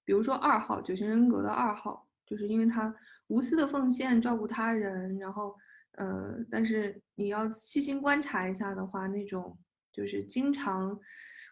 [0.05, 2.95] 比如说二号九型人格的二号，就是因为他
[3.27, 5.53] 无私的奉献，照顾他人，然后
[5.97, 9.57] 呃，但是你要细心观察一下的话，那种。
[9.95, 10.99] 就是经常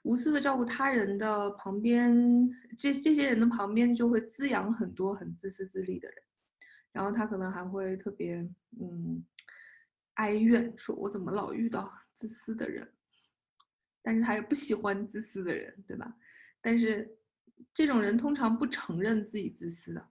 [0.03, 2.13] 无私的照顾他人的旁边，
[2.77, 6.17] 这这些人的旁边就会滋养很多很自私自利的人，
[6.91, 8.35] 然后他可能还会特别
[8.81, 9.25] 嗯
[10.15, 12.91] 哀怨，说我怎么老遇到自私的人，
[14.01, 16.13] 但是他也不喜欢自私的人，对吧？
[16.59, 17.17] 但是
[17.73, 20.09] 这种人通常不承认自己自私的，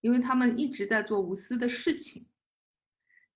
[0.00, 2.26] 因为他们一直在做无私的事情。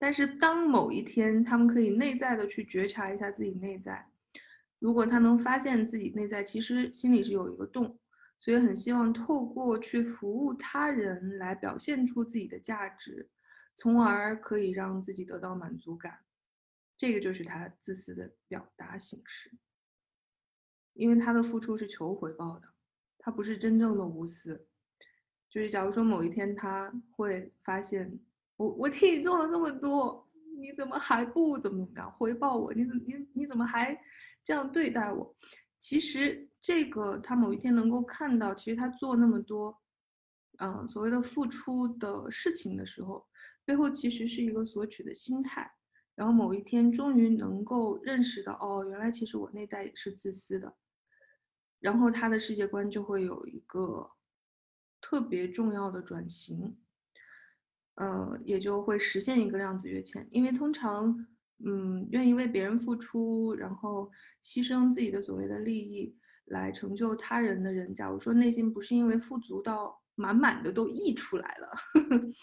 [0.03, 4.05] 但是当某一天，他们可以内在的去觉察一下自己内在，
[4.81, 7.97] 如果他能发现自己内在其实心里是有一个洞，
[8.37, 13.31] 所以很希望透过去服务他人来表现出自己的价值，
[13.77, 16.19] 从而可以让自己得到满足感，
[16.97, 19.53] 这个就是他自私的表达形式，
[20.95, 22.67] 因为他的付出是求回报的，
[23.19, 24.67] 他不是真正的无私，
[25.49, 28.19] 就是假如说某一天他会发现。
[28.63, 30.25] 我我替你做了那么多，
[30.57, 32.73] 你怎么还不怎么怎么样回报我？
[32.73, 33.99] 你怎你你怎么还
[34.45, 35.35] 这样对待我？
[35.81, 39.77] 其实这个他某一天能够看到，其实他做那么多，
[40.59, 43.27] 嗯，所谓的付出的事情的时候，
[43.65, 45.69] 背后其实是一个索取的心态。
[46.15, 50.73] 然后某一天终于能够认识到，哦，原来其实我内在也是自私的。
[51.81, 54.09] 然后他的世界观就会有一个
[55.01, 56.77] 特别重要的转型。
[57.97, 61.27] 呃，也就会实现一个量子跃迁，因为通常，
[61.65, 64.11] 嗯，愿意为别人付出，然后
[64.43, 71.69] 牺牲自己的所谓的利益来成就他人的人，假如说内心不是因为富足到满满的都溢出来了，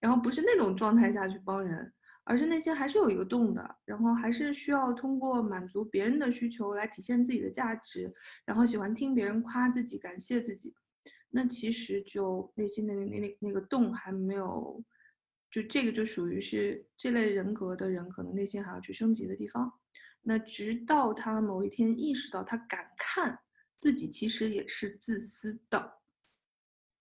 [0.00, 1.92] 然后不是那种状态下去帮人，
[2.24, 8.12] 而是内心还是有一个洞的，然后还是需要通过满足别人的需求来体现自己的价值，
[8.44, 10.74] 然后喜欢听别人夸自己、感谢自己，
[11.30, 14.82] 那其实就内心的那那那那个洞还没有。
[15.56, 19.72] 就这个就属于是这类人格的人，可能内心还要去升级的地方。
[20.20, 23.38] 那直到他某一天意识到，他敢看
[23.78, 25.94] 自己其实也是自私的，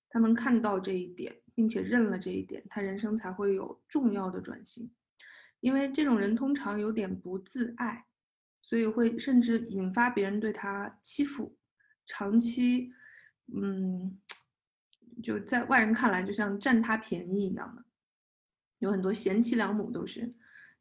[0.07, 4.89] 他能看到这一点，并且认了这一点，他人生才会有重要的转型。
[5.59, 8.05] 因为这种人通常有点不自爱，
[8.61, 11.57] 所以会甚至引发别人对他欺负，
[12.05, 12.93] 长期，
[13.53, 14.17] 嗯，
[15.21, 17.84] 就在外人看来就像占他便宜一样的。
[18.79, 20.33] 有很多贤妻良母都是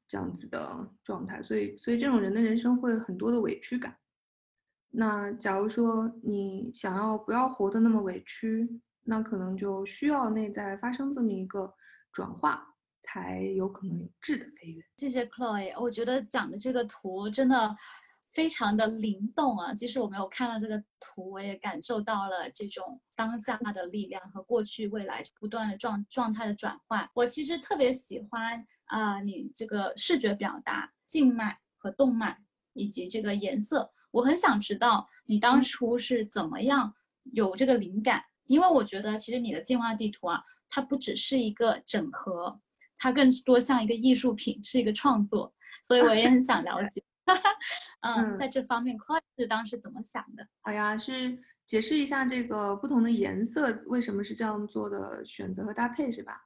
[0.06, 3.96] 这样子的状态，所以，所以这种人的人生会有很多的委屈感。
[4.90, 11.74] 那假如说你想要不要活得那么委屈，那可能就需要内在发生这么一个
[12.12, 14.84] 转化，才有可能有质的飞跃。
[14.96, 17.76] 谢谢 Chloe，我觉得讲的这个图真的。
[18.34, 19.72] 非常的灵动啊！
[19.72, 27.08] 即使我没有看到这个图，我也感受到了这种当下的力量和过去未来不断的状状态的转换。
[27.14, 32.36] 我其实特别喜欢啊，你这个视觉表达静脉和动脉
[32.72, 36.92] 以及这个颜色，我很想知道你当初是怎么样
[37.34, 42.60] 有这个灵感，因为我觉得其实你的进化地图啊，它不只是一个整合，
[42.98, 45.54] 它更多像一个艺术品，是一个创作，
[45.84, 47.00] 所以我也很想了解。
[48.02, 50.46] 嗯，在这方面，柯是当时怎么想的？
[50.62, 56.40] 好呀，是解释一下这个不同的颜色为什么是这样做的选择和搭配，是吧？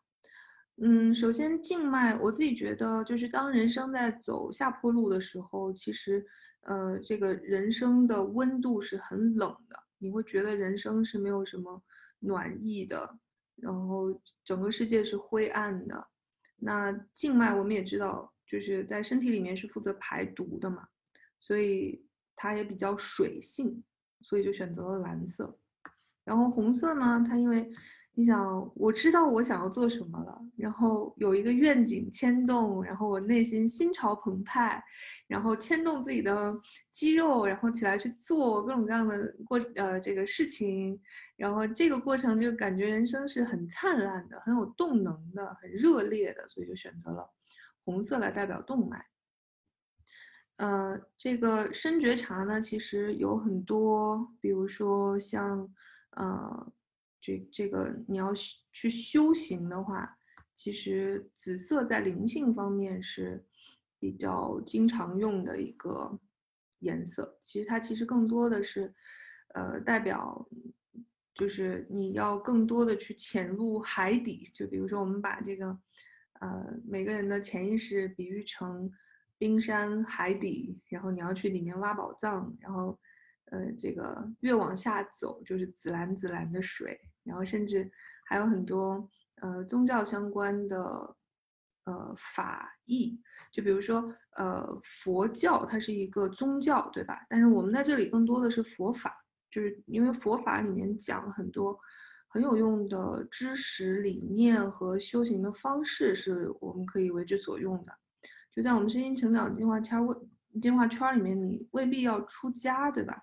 [0.80, 6.24] 嗯，首先静脉，我自己觉得就是当人生在走下坡路的时候，其实，
[6.62, 11.82] 呃，这个人生的温度是很冷的，你会觉得人生是没有什么
[12.20, 13.18] 暖意的，
[13.56, 16.06] 然后整个世界是灰暗的。
[16.60, 18.32] 那静脉我们也知道。
[18.48, 20.88] 就是在身体里面是负责排毒的嘛，
[21.38, 22.02] 所以
[22.34, 23.84] 它也比较水性，
[24.22, 25.58] 所以就选择了蓝色。
[26.24, 27.70] 然后红色呢，它因为
[28.14, 34.82] 你想，我知道我想要做什么了，然后有一个愿景牵动，然后我内心心潮澎湃，
[35.26, 36.54] 然后牵动自己的
[36.90, 41.00] 肌肉，然后起来去做各种各样的过呃这个事情，
[41.36, 47.30] 然后这个过程就感觉人生是很灿烂的，很有动能的，很热烈的，所以就选择了
[47.88, 49.06] 红色来代表动脉。
[50.56, 55.72] 呃，这个深觉察呢，其实有很多，比如说像
[56.10, 56.72] 呃。
[57.20, 58.32] 这这个你要
[58.72, 60.16] 去修行的话，
[60.54, 63.44] 其实紫色在灵性方面是
[63.98, 66.16] 比较经常用的一个
[66.78, 67.36] 颜色。
[67.40, 68.94] 其实它其实更多的是，
[69.52, 70.48] 呃，代表
[71.34, 74.48] 就是你要更多的去潜入海底。
[74.54, 75.76] 就比如说我们把这个，
[76.40, 78.90] 呃，每个人的潜意识比喻成
[79.36, 82.98] 冰山海底，然后你要去里面挖宝藏，然后。
[83.50, 87.90] 呃，这个越往下走就是紫蓝紫蓝的水，然后甚至
[88.26, 91.16] 还有很多呃宗教相关的
[91.84, 93.18] 呃法义，
[93.50, 97.24] 就比如说呃佛教，它是一个宗教，对吧？
[97.26, 99.16] 但是我们在这里更多的是佛法，
[99.50, 101.80] 就是因为佛法里面讲很多
[102.28, 107.92] 很有用的知识理念和修行的方式，是我们可以为之所用的。
[108.54, 109.98] 就在我们身心成长进化圈
[110.60, 113.22] 进化圈里面，你未必要出家，对吧？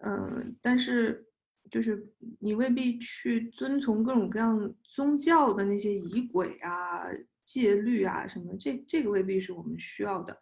[0.00, 1.26] 嗯，但是
[1.70, 2.06] 就是
[2.38, 7.06] 你未必去遵从各种各样宗教的那些仪轨啊、
[7.44, 10.38] 戒律啊什么，这这个未必是我们需要的。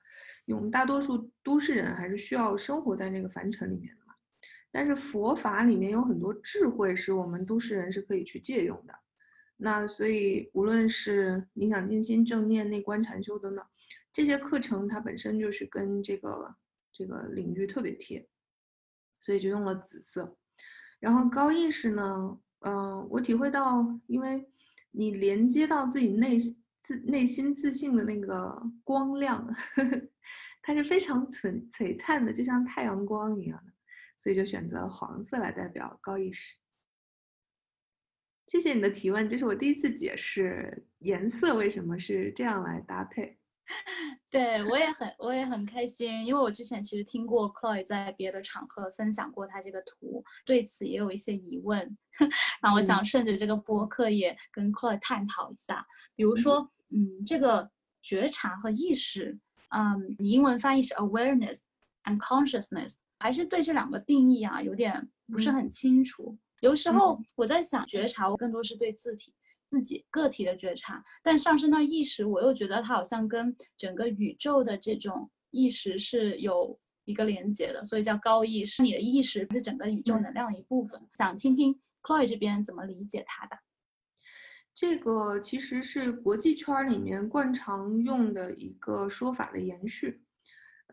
[0.47, 4.02] 因为我们大多数都市人还是需要生活在那个凡尘里面的。
[4.73, 8.95] 但是佛法里面有很多智慧，是我们都市人是可以去借用的。
[9.57, 13.65] 那所以无论是冥想、静心、正念、内观、禅修等等
[14.13, 16.57] 这些课程，它本身就是跟这个
[16.93, 18.27] 这个领域特别贴。
[19.25, 20.37] 所以就用了紫色，
[20.99, 24.45] 然后高意识呢，嗯，我体会到，因为
[24.91, 26.37] 你连接到自己内
[26.83, 29.47] 自内心自信的那个光亮，
[29.77, 30.03] 呵呵
[30.61, 33.72] 它是非常璀璀璨的，就像太阳光一样的，
[34.17, 36.55] 所以就选择黄色来代表高意识。
[38.47, 43.39] 谢谢你的提问，这是我第一次解释颜色为什么是这样来搭配。
[44.29, 51.79] 对我也很我也很开心，因为我之前其实听过 Chloe 在别的场合分享过他这个图，对此也有一些疑问，
[52.61, 55.83] 然后我想顺着这个播客也跟 Chloe 探讨一下，
[56.17, 57.71] 比如说，嗯，这个
[58.03, 59.39] 觉察和意识，
[59.69, 61.61] 嗯，英文翻译是 awareness
[62.05, 66.37] and consciousness，还是对这两个定义啊有点不是很清楚。
[66.61, 69.33] 有时候我在想觉察，我更多是对字体。
[69.71, 78.83] 自己个体的觉察，但上升到意识，我又觉得它好像跟整个宇宙的这种意识是有一个连接的，所以叫高意识。
[78.83, 81.01] 你的意识不是整个宇宙能量的一部分。
[81.15, 83.57] 想听听 Chloe 这边怎么理解它的？
[84.75, 90.23] 这个其实是国际圈里面惯常用的一个说法的延续。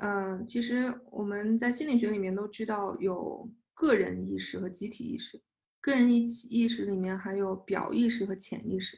[0.01, 5.41] 嗯，其实我们在心理学里面都知道有个人意识和集体意识。
[5.81, 8.97] 个人意意识里面还有表意识和潜意识，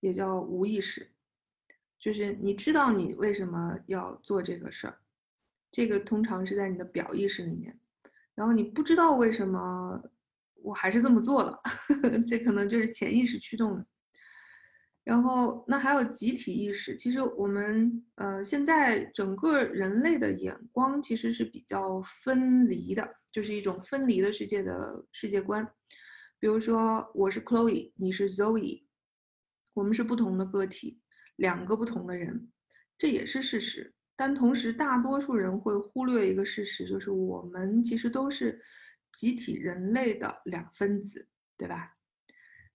[0.00, 1.08] 也叫无意识，
[1.98, 4.98] 就是你知道你为什么要做这个事儿，
[5.70, 7.78] 这个通常是在你的表意识里面，
[8.34, 10.02] 然后你不知道为什么
[10.62, 11.60] 我还是这么做了，
[12.26, 13.86] 这可能就是潜意识驱动的。
[15.04, 25.62] 然后那还有集体意识，其实我们呃现在整个人类的眼光其实是比较分离的，就是一种分离的世界的世界观。
[26.40, 28.84] 比如说我是 Chloe，你是 Zoe，
[29.74, 30.98] 我们是不同的个体，
[31.36, 32.50] 两个不同的人，
[32.96, 33.94] 这也是事实。
[34.16, 38.58] 但同时，大多数人会忽略一个事实，就是我们其实都是
[39.12, 41.28] 集体人类的两分子，
[41.58, 41.96] 对吧？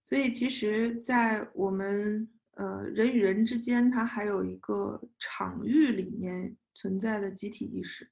[0.09, 8.09] 所以，其实，在我们呃人与人之间，它还有一个场域里面存在的集体意识，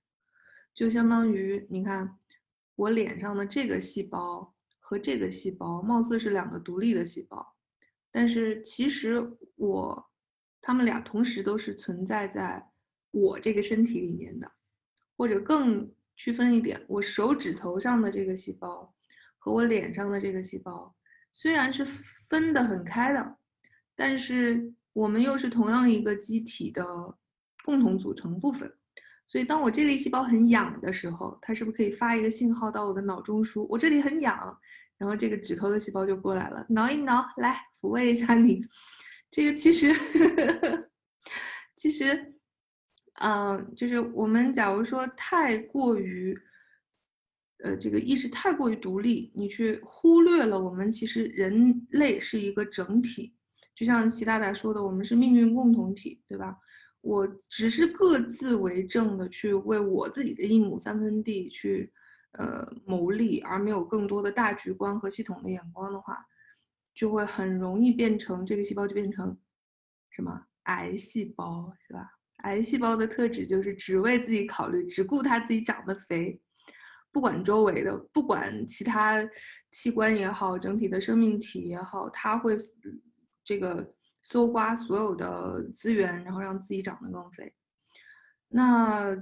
[0.76, 2.20] 就相当于你看
[2.76, 7.56] 我脸上的这个细胞和这个细胞，貌似是两个独立的细胞，
[8.12, 10.12] 但是其实我
[10.62, 12.64] 他们俩同时都是存在在
[13.10, 14.52] 我这个身体里面的，
[15.16, 18.94] 或者更区分一点，我手指头上的这个细胞
[19.40, 20.94] 和我脸上的这个细胞。
[21.40, 21.86] 虽然是
[22.28, 23.38] 分得很开的，
[23.96, 26.84] 但是我们又是同样一个机体的
[27.64, 28.68] 共同组成部分。
[29.28, 33.68] 所以，当我这类细胞很痒的时候，它是不是可以发一个信号到我的脑中枢？
[33.70, 34.36] 我这里很痒，
[34.98, 38.60] 然后这个指头的细胞就过来了，挠一挠，来抚慰一下你。
[39.30, 39.94] 这个其实，
[41.76, 42.34] 其实，
[43.22, 46.36] 嗯，就是我们假如说太过于
[47.64, 53.34] 呃，这个意识太过于独立，你去忽略了我们其实人类是一个整体，
[53.76, 56.56] 就像习大大说的，我们是命运共同体，对吧？
[57.02, 61.92] 我只是各自为政的去为我自己的一亩三分地去
[62.34, 66.18] 呃谋利，而没有更多的大局观和系统的眼光的话，
[66.94, 69.36] 就会很容易变成这个细胞就变成
[70.10, 72.08] 什么癌细胞，是吧？
[72.44, 76.40] 癌细胞的特质就是只为自己考虑，只顾它自己长得肥。
[77.12, 79.28] 不管周围的，不管其他
[79.72, 82.56] 器官也好，整体的生命体也好，它会
[83.44, 87.54] 这个搜刮所有的资源，然后让自己长得更肥。
[88.50, 89.18] 那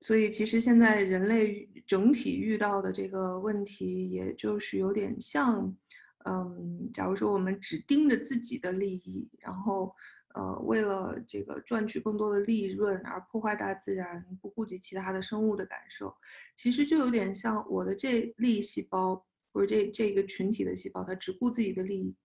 [0.00, 5.76] 所以其实现在人类整体遇到的这个问题，也就是有点像，
[6.24, 9.94] 嗯，假如说我们只盯着自己的利益，然后。
[10.34, 16.16] 呃，为了这个赚取更多的利润而破坏大自然，不顾及其他的生物的感受，
[16.56, 22.16] 其实就有点像我的这粒细胞或者这这个群体的细胞，它只顾自己的利益，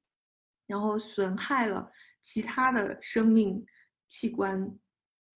[0.66, 1.92] 然后损害了
[2.22, 3.66] 其他的生命
[4.08, 4.74] 器官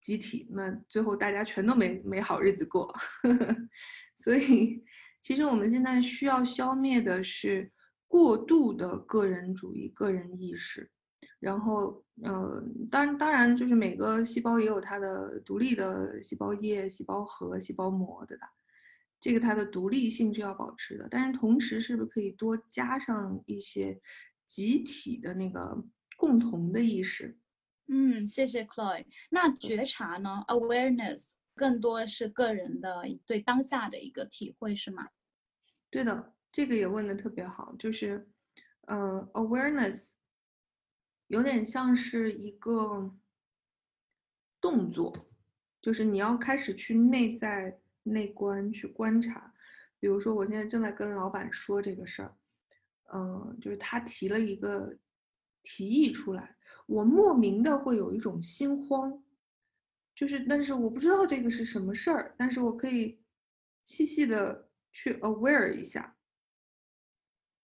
[0.00, 2.92] 机体，那最后大家全都没没好日子过。
[4.16, 4.82] 所以，
[5.20, 7.70] 其实我们现在需要消灭的是
[8.08, 10.90] 过度的个人主义、个人意识。
[11.42, 18.46] 然后，呃，当然，当然，就是每个细胞也有它的独立的细胞液、细胞核、细胞膜，对吧？
[19.18, 21.08] 这个它的独立性是要保持的。
[21.10, 24.00] 但是同时，是不是可以多加上一些
[24.46, 25.84] 集体的那个
[26.16, 27.36] 共同的意识？
[27.88, 29.04] 嗯，谢谢 Chloe。
[29.30, 35.08] 那觉察呢？Awareness 更多是个人的对当下的一个体会，是吗？
[35.90, 38.28] 对的，这个也问的特别好，就是，
[38.82, 40.12] 呃，Awareness。
[41.32, 43.10] 有点像是一个
[44.60, 45.10] 动作，
[45.80, 49.50] 就是你要开始去内在内观去观察。
[49.98, 52.36] 比如说，我现在正在跟老板说这个事儿，
[53.14, 54.94] 嗯，就是他提了一个
[55.62, 56.54] 提议出来，
[56.84, 59.24] 我莫名的会有一种心慌，
[60.14, 63.18] 就是但是我不知道这个是什么事儿，但是我可以
[63.86, 66.14] 细细的去 aware 一下。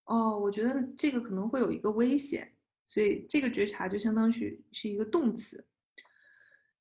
[0.05, 2.55] 哦，我觉得这个可能会有一个危险。
[2.89, 5.63] 所以这个觉察就相当于是一个动词，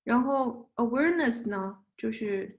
[0.06, 2.58] 然后 awareness 呢，就是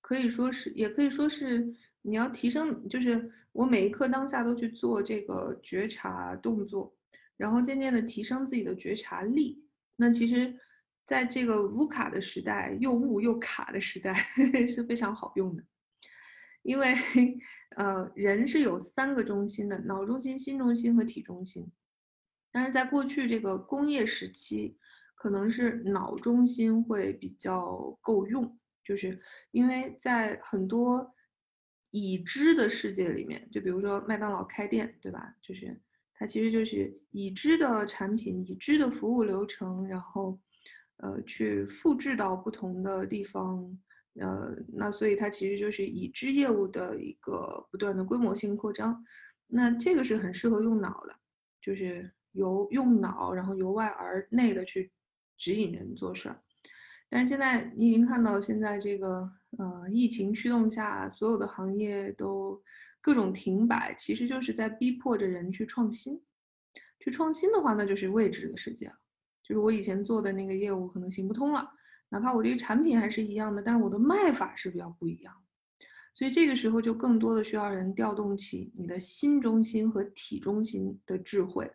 [0.00, 1.72] 可以说是，也可以说是
[2.02, 6.92] 你要提升，就是我每一刻当下都去做这个觉察动作，
[7.36, 9.64] 然后渐渐的提升自己的觉察力。
[9.94, 10.58] 那其实，
[11.04, 14.12] 在这个无卡的时代，又悟又卡的时代
[14.66, 15.62] 是非常好用的，
[16.62, 16.92] 因为
[17.76, 21.70] 呃，人是有三个中心的：脑中心、心中心和体中心。
[22.54, 24.78] 但是在过去这个工业时期，
[25.16, 31.12] 可能是脑中心会比较够用，就是因为在很多
[31.90, 35.34] 已知的世界里面，就比如说麦当劳开店，对吧？
[35.42, 35.76] 就是
[36.14, 40.38] 它其实就是已知的产品、已知的服务流程，然后
[40.98, 43.76] 呃去复制到不同的地方，
[44.20, 49.04] 呃，那所以它其实就是已知业务的一个不断的规模性扩张。
[49.48, 51.16] 那这个是很适合用脑的，
[51.60, 52.12] 就是。
[52.34, 54.92] 由用脑，然后由外而内的去
[55.38, 56.40] 指引人做事儿，
[57.08, 59.28] 但是现在你已经看到，现在这个
[59.58, 62.62] 呃疫情驱动下，所有的行业都
[63.00, 66.22] 各种停摆，其实就是在逼迫着人去创新。
[67.00, 68.94] 去创新的话，那就是未知的世界了。
[69.42, 71.70] 就是我以前做的那个业务可能行不通了，
[72.08, 75.34] 哪怕我这个产品还是一样的，但是我的卖法是比较不一样。
[76.14, 81.70] 所以这个时候就更多的需要人调动起你的心中心和体中心的智慧。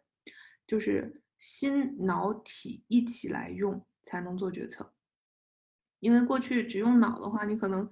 [0.69, 4.93] 就是心脑体一起来用才能做决策，
[5.99, 7.89] 因为过去只用脑的话，你可能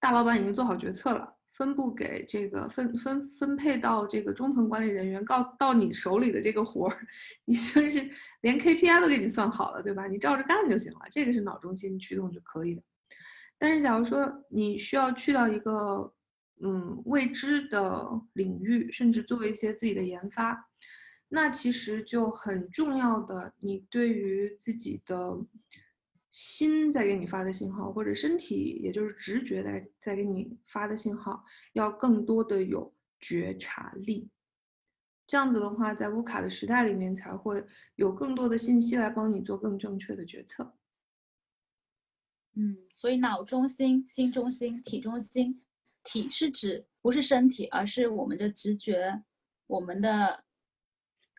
[0.00, 7.06] 大老板已经做好决策了，分布给这个分分分配到这个中层管理人员，告到你手里的这个活儿，
[7.44, 8.10] 你就是
[8.40, 10.06] 连 KPI 都给你算好了，对吧？
[10.06, 12.82] 你照着干就行了，这个是脑中心驱动就可以的。
[13.58, 16.14] 但是假如说你需要去到一个
[16.62, 20.65] 嗯未知的领域，甚至做一些自己的研发。
[21.28, 25.36] 那其实就很重要的，你对于自己的
[26.30, 34.30] 心在给你发的信号，或者身体，也就是直觉在在给你发的信号，要更多的有觉察力。
[35.26, 37.64] 这样子的话，在乌卡的时代里面，才会
[37.96, 40.76] 有更多的信息来帮你做更正确的决策。
[42.54, 45.60] 嗯，所以脑中心、心中心、体中心，
[46.04, 49.24] 体是指不是身体，而是我们的直觉，
[49.66, 50.45] 我们的。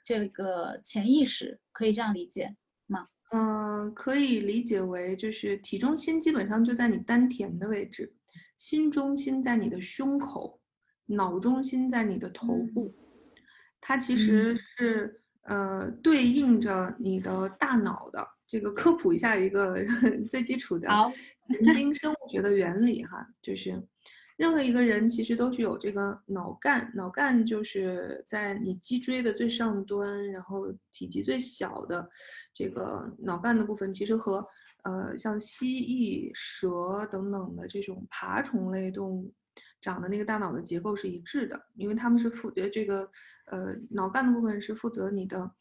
[0.08, 2.56] 这个潜意识可以这样理解
[2.86, 3.10] 吗？
[3.34, 8.16] 嗯，可以理解为就是体中心基本上就在你丹田的位置，
[8.58, 10.62] 心中心在你的胸口，
[11.08, 12.96] 脑中心在你的头部，
[13.82, 18.26] 它其实是呃对应着你的大脑的。
[18.48, 19.76] 这个科普一下一个
[20.32, 20.88] 最基础的
[21.50, 23.86] 神经生物学的原理哈，就是
[24.38, 32.10] 任何一个人其实都是有这个脑干，脑干就是在你脊椎的最上端，然后体积最小的
[32.54, 34.46] 这个脑干的部分，其实和
[34.84, 39.34] 呃像蜥蜴、蛇等等的这种爬虫类动物
[39.82, 43.10] 长的那个大脑的结构是一致的，因为它们是负责这个
[43.48, 45.52] 呃脑干的部分是负责你的。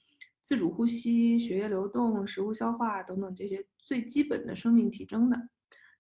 [0.43, 5.37] 自主呼吸、血液流动、食物消化等等这些最基本的生命体征的，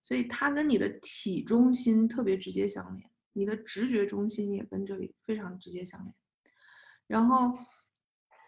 [0.06, 6.14] 所以它跟你的体中心特别直接相连，你的直觉中心也跟这里非常直接相连。
[7.08, 7.58] 然后，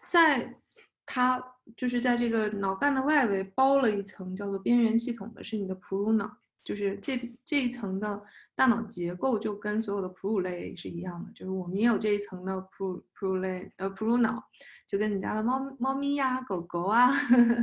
[0.07, 0.57] 在
[1.05, 1.43] 它
[1.75, 6.37] 就是在这个脑干的外围包了一层叫做边缘系统的，是你的哺乳脑。
[6.63, 8.23] 就是这这一层的
[8.55, 14.41] 大脑结构就跟所有的哺乳类是一样的，就是我们也有这一层的哺乳哺乳类呃哺乳脑，
[14.87, 17.11] 就跟你家的猫猫咪呀、狗狗啊，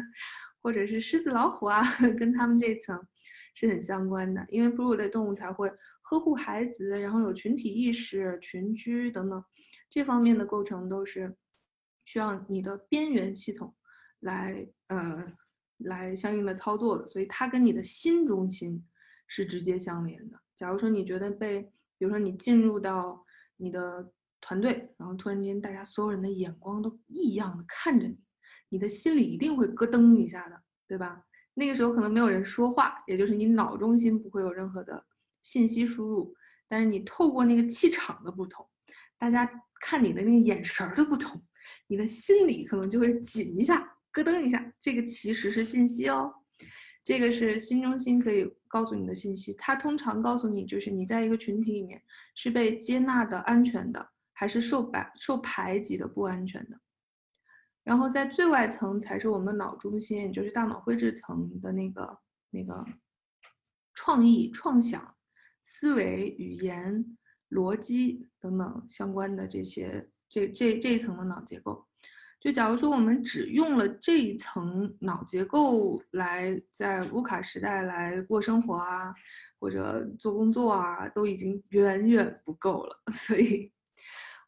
[0.61, 1.82] 或者是狮子老虎啊，
[2.18, 3.01] 跟它们这一层
[3.57, 4.47] 是很相关的。
[4.49, 5.69] 因为哺乳类动物才会
[6.03, 9.45] 呵护孩子，然后有群体意识、群居等等
[9.91, 11.37] 这方面的构成都是
[12.05, 13.75] 需要你的边缘系统
[14.21, 15.33] 来呃
[15.79, 18.87] 来相应的操作的，所以它跟你的心中心。
[19.29, 20.41] 是直接相连的。
[20.55, 21.61] 假如说你觉得被，
[21.99, 23.27] 比如说你进入到
[23.57, 28.17] 你的团队，然后突然间大家所有人的眼光都异样的看着你，
[28.69, 31.25] 你的心里一定会咯噔一下的，对吧？
[31.59, 35.03] 那个时候可能没有人说话，也就是你脑中心不会有任何的
[35.41, 36.37] 信息输入，
[36.69, 38.69] 但是你透过那个气场的不同，
[39.17, 39.51] 大家
[39.81, 41.43] 看你的那个眼神的不同，
[41.87, 43.79] 你的心里可能就会紧一下，
[44.13, 46.31] 咯噔一下，这个其实是信息哦。
[47.03, 52.03] 这个是心中心可以告诉你的信息，它通常告诉你就是你在一个群体里面
[52.35, 56.79] 是被接纳的、安全的，还是受排受排挤的、不安全的。
[57.87, 62.18] 然后在最外层才是我们的脑中心，也就是大脑灰质层的那个
[62.51, 62.84] 那个
[63.95, 65.14] 创意、创想、
[65.62, 67.16] 思维、语言、
[67.51, 71.87] 逻辑等等相关的这些这这这一层的脑结构。
[72.41, 79.14] 就假如说我们只用了这一层脑结构来在乌卡时代来过生活啊，
[79.61, 83.01] 或者做工作啊，都已经远远不够了。
[83.12, 83.72] 所以，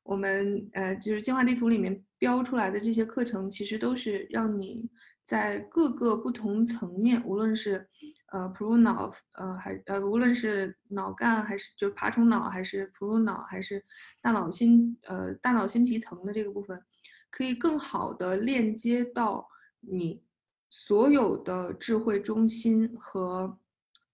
[0.03, 4.91] 我们呃，就是进化地图里面标出来的这些课程，其实都是让你
[5.25, 7.89] 在各个不同层面，无论是
[8.33, 13.85] 呃哺乳脑，呃还呃无论是脑干还是就是爬虫脑，还是哺乳脑，还是
[14.21, 16.83] 大脑新呃大脑新皮层的这个部分。
[17.31, 19.47] 可以更好的链接到
[19.81, 20.25] 你
[20.71, 23.59] 所有的智慧中心和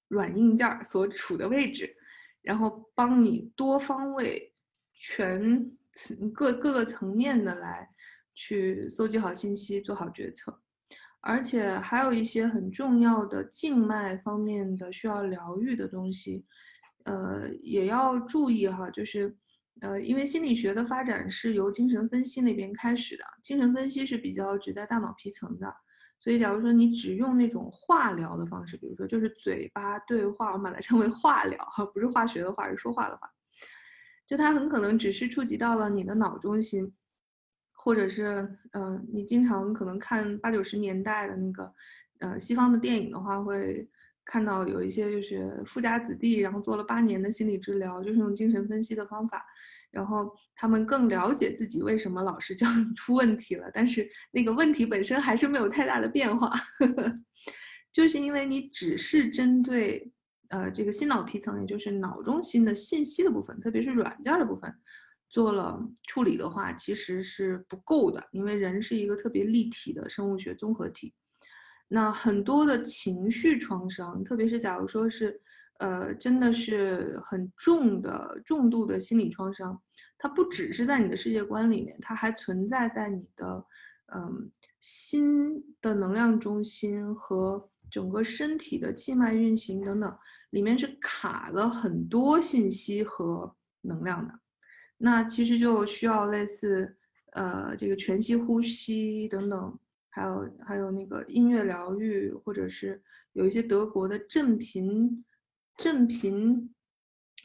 [0.09, 1.97] 软硬件所处的位置，
[2.43, 4.53] 然后帮你多方位、
[4.93, 5.71] 全
[6.33, 7.89] 各各个层面的来
[8.35, 10.61] 去搜集好信息，做好决策。
[11.21, 16.45] 而且还有一些很重要的静脉方面的需要疗愈的东西，
[17.05, 19.37] 呃，也要注意哈，就是。
[19.81, 25.67] 呃，因为心理学的发展是由精神分析那边开始的，精神分析是比较只在大脑皮层的，
[26.21, 33.29] 所以假如说你只用那种化疗的方式，比如说就是嘴巴对话，我们把它称为化疗哈，不是化学的话，是说话的话，
[34.29, 36.95] 就它很可能只是触及到了你的脑中心，
[37.85, 41.73] 或者是嗯，你经常可能看八九十年代的那个
[42.21, 43.87] 呃西方的电影的话会。
[44.27, 49.45] 看到有一些就是富家子弟，然后做了八年的心理治疗，就是用精神分析的方法，
[49.91, 56.51] 然后他们更了解自己为什么老是这样 出问题了，但是那个问题本身还是没有太大的变化，
[57.93, 60.11] 就是因为你只是针对
[60.49, 64.75] 呃这个心脑皮层，也就是脑中心的信息的部分，特别是软件的部分
[65.35, 65.77] 做了
[66.07, 71.13] 处理的话，其实是不够的，因为人是一个特别立体的生物学综合体。
[71.89, 75.41] 那很多的情绪创伤，特别是假如说是，
[75.81, 79.83] 呃，真的是很重的重度的心理创伤，
[80.17, 83.67] 它不只是在你的世界观里面，它还存在在你的，
[84.15, 90.17] 嗯，心的能量中心和整个身体的气脉运行等等，
[90.51, 94.44] 里面是卡了很多信息和能量的。
[95.05, 96.97] 那其实就需要类似，
[97.33, 99.79] 呃，这个全息呼吸等等。
[100.09, 103.03] 还有还有那个音乐疗愈，或者是
[103.33, 105.23] 有一些德国的振频
[105.77, 106.73] 振频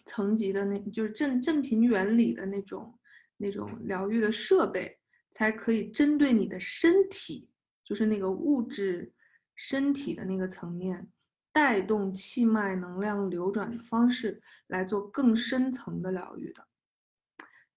[0.05, 2.97] 层级的那，就是振振频原理的那种
[3.36, 4.97] 那种疗愈的设备，
[5.32, 7.49] 才可以针对你的身体，
[7.84, 9.12] 就是那个物质
[9.55, 11.10] 身体的那个层面，
[11.51, 16.68] 带动气脉能量流转的方式来做更深层的疗愈的。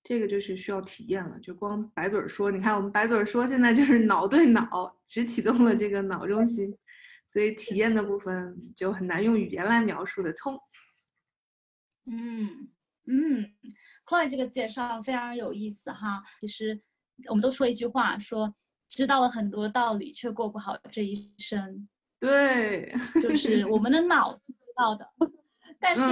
[0.04, 6.76] 这个就是需要体验了，就光白嘴说，你看我们白嘴说现在就是脑对脑，只启动了这个脑中心，
[7.26, 10.58] 所以体验的部分就很难用语言来描述的通。
[12.06, 12.68] 嗯
[13.06, 13.42] 嗯
[14.10, 16.22] c l 这个介绍非常有意思哈。
[16.40, 16.80] 其实
[17.28, 18.52] 我们都说一句话，说
[18.88, 21.88] 知道了很多道理，却过不好这一生。
[22.18, 22.92] 对，
[23.22, 25.08] 就是我们的脑知道的。
[25.82, 26.02] 但是，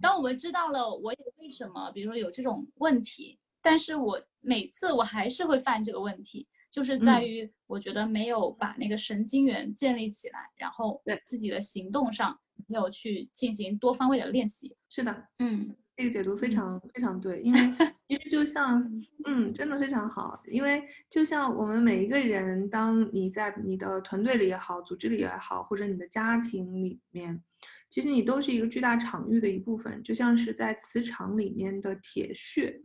[0.00, 14.76] 当我们知道了我有为什么，比如说有这种问题，但是我每次我还是会犯这个问题，就是在于我觉得没有把那个神经元建立起来，然后自己的行动上没有去进行多方位的练习。
[14.88, 17.60] 是的，嗯，这个解读非常非常对，因为
[18.06, 18.80] 其实就像，
[19.26, 27.42] 嗯，真的非常好，因为就像我们每一个人，当你在你的团队里也好，组织里也好，或者你的家庭里面。
[27.96, 32.82] 其实你都是一个巨大场域的一部分，就像是在磁场里面的铁屑。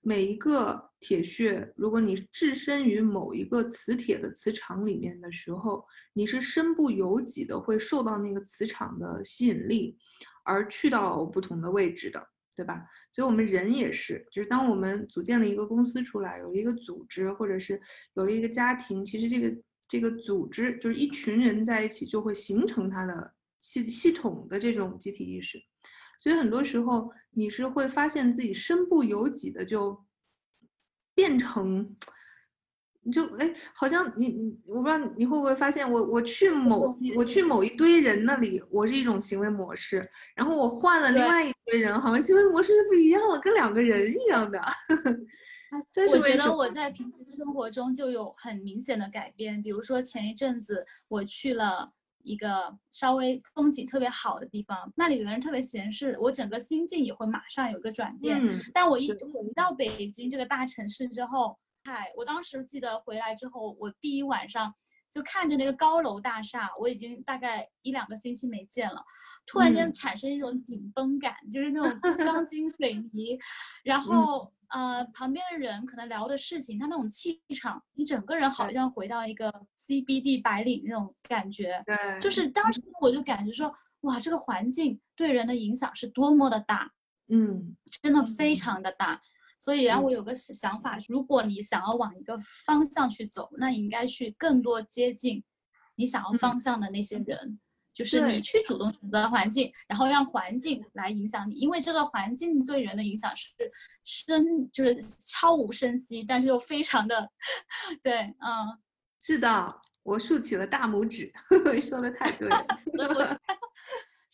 [0.00, 5.84] 每一个铁屑，如果你置身于某一个磁铁的磁场里面的时候，
[6.14, 9.98] 你是身不由己的会受到那个磁场的吸引力，
[10.42, 12.26] 而去到不同的位置的，
[12.56, 12.82] 对吧？
[13.12, 17.78] 所以我们人也是，就是当我们组建了一个公司出来，有一个组织，或者是
[18.14, 19.54] 有了一个家庭，其实这个
[19.86, 23.35] 这个组织就是一群人在一起，就会形成它的。
[23.58, 25.58] 系系统的这种集体意识，
[26.18, 30.04] 所以很多时候你是会发现自己身不由己的就
[31.14, 31.96] 变成，
[33.02, 44.60] 你就哎，好像你你我不知道你会不会发现，我我去某我去某一堆人那里，我是一种行为模式，然后我换了另外一堆人，好像行为模式不一样了，跟两个人一样的。
[46.12, 51.92] 我觉得我在平时生活中就有很明显的改变，比如说前一阵子我去了。
[52.26, 58.42] 一个稍微风景特别好的地方，那里的人特别闲适，我整个心境也会马上有个转变。
[58.74, 59.16] 但我一回
[59.54, 64.74] 到北京这个大城市之后，嗨，我当时记得回来之后，我第一晚上
[65.16, 69.02] 就看着那个高楼大厦，我已经大概一两个星期没见了，
[69.46, 73.38] 突然间产生一种紧绷感，就是那种 钢筋水泥，
[73.82, 74.52] 然后。
[74.68, 79.48] 呃，旁边的人可能聊的事情，他那种气场，你整个人好像回到一个
[79.78, 81.80] CBD 白领那种感觉。
[81.86, 86.90] 对，就是当时我就感觉说，哇，这个环境对人的影响是多么的大，
[87.28, 89.20] 嗯，真的非常的大。
[89.58, 95.42] 所以，然后我有个想法，如果你想要往一个方向去走，那你应该去更多接近
[95.94, 97.58] 你想要方向的那些人。
[97.96, 103.54] 就是你去主动选择环境，然后让环境来影响你，因为这个环境对人的影响是
[104.04, 107.30] 深，就是悄无声息，但是又非常的，
[108.02, 108.78] 对，嗯，
[109.24, 111.32] 是的，我竖起了大拇指，
[111.80, 112.66] 说的太对了，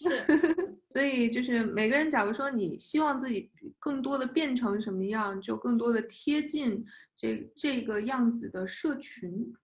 [0.03, 6.85] 是， 所以就是每个人，假如说你希望自己更多的变成什么样，就更多的贴近
[7.17, 9.55] 这这个样子的社群。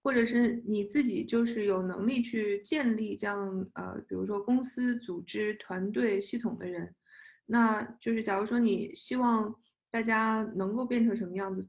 [0.00, 6.94] 或者是你自己就是有能力去建立这样呃，比如说公司、组织、团队、系统的人，
[7.46, 9.54] 那就是假如说你希望
[9.90, 11.66] 大家能够变成什么样子，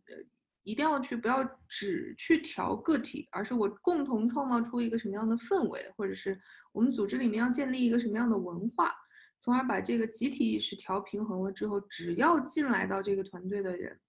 [0.70, 6.40] 一定要去不要只去调个体，而是我共同创造出一个什么样的氛围，或者是
[6.72, 8.94] 我们组织里面要建立一个什么样的文化，
[9.40, 14.00] 从而把这个集体意识调平衡了之后，只要进来到这个团队的人，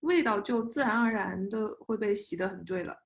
[0.00, 2.96] 味道就自然而然的会被洗得很对了。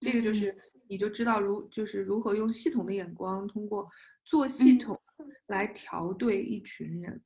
[0.00, 0.56] 这个就是
[0.88, 3.88] 你就知道如就是如何用系统的眼光，通过
[4.24, 5.00] 做系统
[5.46, 7.22] 来调对一群人，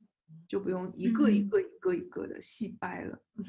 [0.47, 3.19] 就不用一个一个一个一个的细掰了。
[3.37, 3.45] 嗯，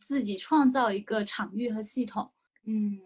[0.00, 2.30] 自己创造一个场域和系统。
[2.66, 2.98] 嗯，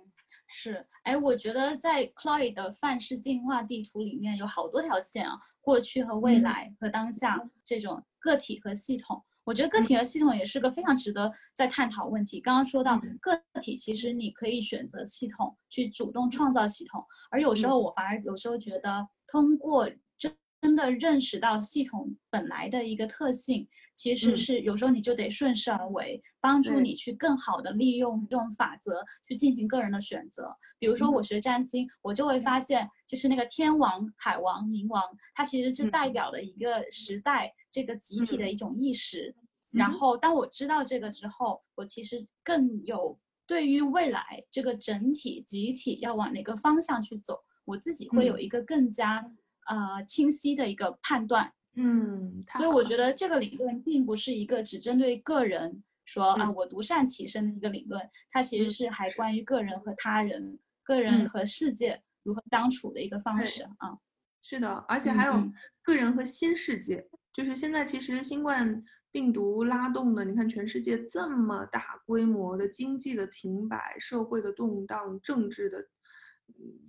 [0.46, 0.86] 是。
[1.04, 9.22] 哎，我觉得在 Chloe 的范式进化地图里面有好多条线啊，过去和未来和当下这种个体和系统。
[9.44, 12.40] 我觉得个体和系统也是个非常值得在探讨问题。
[12.40, 30.54] 刚刚说到个体，其实你可以选择系统去主动创造系统，而有时候我反而有时候觉得，通过真真的认识到系统本来的一个特性，其实是有时候你就得顺势而为，帮助你去更好的利用这种法则去进行个人的选择。
[30.78, 35.02] 比如说我学占星，我就会发现，就是那个天王、海王、冥王，
[35.34, 37.52] 它其实是代表了一个时代。
[37.70, 39.34] 这个集体的一种意识，
[39.72, 43.18] 然后当我知道这个之后，我其实更有
[43.48, 49.28] 对于未来这个整体集体要往哪个方向去走，我自己会有一个更加
[49.66, 51.52] 呃清晰的一个判断。
[51.76, 58.00] 嗯，所以我觉得这个理论并不是一个只针对个人说啊我独善其身的一个理论，
[58.30, 63.98] 它其实是还关于个人和他人、个人和世界如何相处的一个方式啊。
[64.42, 65.50] 是的，而且还有
[65.82, 75.78] 个人和新世界，就是现在其实新冠病毒拉动的，你看全世界这么大规模的经济的停摆、社会的动荡、政治的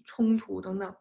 [0.04, 0.94] 冲突等等，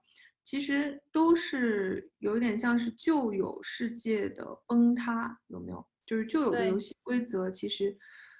[0.45, 5.85] 其实都是有点像是旧有世界的崩塌，有没有？
[6.07, 7.99] 就是旧有的游戏规则，其实。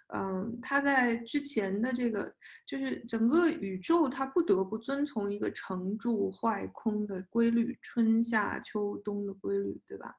[0.09, 2.33] 嗯，它在之前的这个，
[2.67, 10.15] 就是整个宇宙，它不得不遵从一个成住坏空的规律，春夏秋冬的规律，对吧？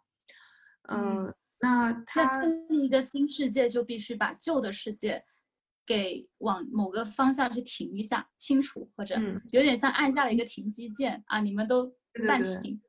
[0.90, 5.24] 嗯，那它建立一个新世界，就必须把旧的世界
[5.86, 9.16] 给往某个方向去停一下，清除，或者
[9.52, 11.94] 有点像按下了一个停机键啊，你们都
[12.28, 12.82] 暂停。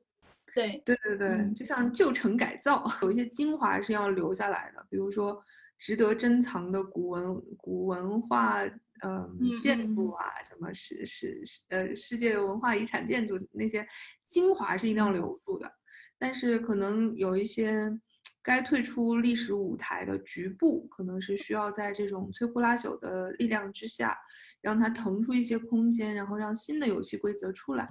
[0.53, 5.43] 对对对对，就像旧城改造，有一些精华是要留下来的，比如说。
[5.79, 8.63] 值得珍藏的古文古文化，
[9.03, 11.39] 嗯，建筑啊，什么世世
[11.69, 13.87] 呃世界文化遗产建筑那些
[14.25, 15.71] 精华是一定要留住的。
[16.17, 17.95] 但是可能有一些
[18.43, 24.17] 该退出历史舞台的局部，可能是需要在这种摧枯拉朽的力量之下，
[24.61, 27.87] 让它腾出一些空间，然后让新的游戏规则出来。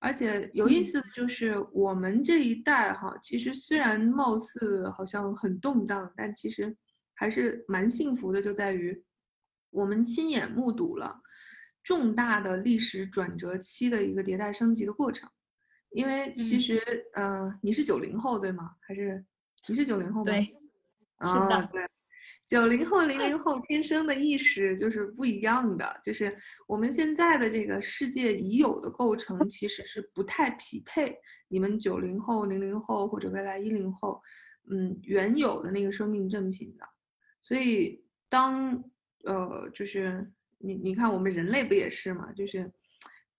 [0.00, 6.76] 而且有意思的就是我们这一代哈，其实虽然貌似好像很动荡，但其实。
[7.18, 9.02] 还是蛮幸福的，就在于
[9.70, 11.18] 我们亲眼目睹了
[11.82, 15.26] 重大的历史转折期的一个迭代升级的过程。
[15.92, 16.78] 因为其实，
[17.14, 18.72] 呃，你是九零后对吗？
[18.86, 19.24] 还是
[19.68, 20.32] 你是九零后吗？
[20.32, 21.82] 对，是的，对。
[22.46, 26.32] 九零后、零零后天生的意识就是不一样的，就是
[26.68, 34.22] 我们现在的这个世界已有的构成其实是不太匹配你们九零后、零零后或者未来一零后，
[34.70, 36.86] 嗯，原有的那个生命正品的。
[37.42, 38.80] 所以，当
[39.24, 42.32] 呃，就是你你看，我们人类不也是嘛？
[42.32, 42.72] 就是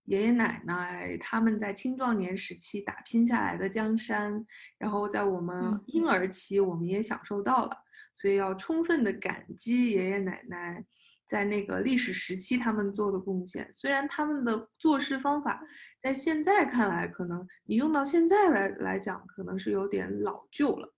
[0.08, 4.42] 爷爷奶奶他们在青壮年时期打拼下来的江山，
[4.78, 7.76] 然后在我们婴儿期，我们也享受到了。
[8.14, 10.82] 所以要充分的感激爷爷奶奶
[11.26, 13.68] 在那个历史时期他们做的贡献。
[13.70, 15.62] 虽然他们的做事方法
[16.02, 20.94] 在现在看来，可能你用到现在来来讲，可能是有点老旧了。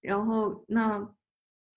[0.00, 1.14] 然后那。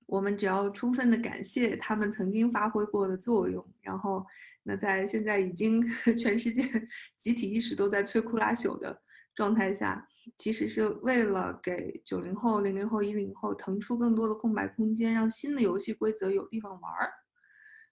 [0.07, 4.25] 我们只要充分的感谢他们曾经发挥过的作用，然后，
[4.63, 5.81] 那在现在已经
[6.17, 6.63] 全世界
[7.17, 9.01] 集体意识都在摧枯拉朽的
[9.33, 17.11] 状态下，其实是为了给九零后、零零后、一零后腾出更多的空白空间，让新的游戏规则有地方玩儿。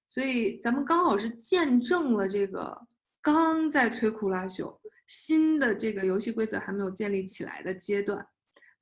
[0.08, 2.80] 所以咱们刚好是见证了这个
[3.22, 8.24] 刚在摧枯拉朽、新的这个游戏规则还没有建立起来的阶段。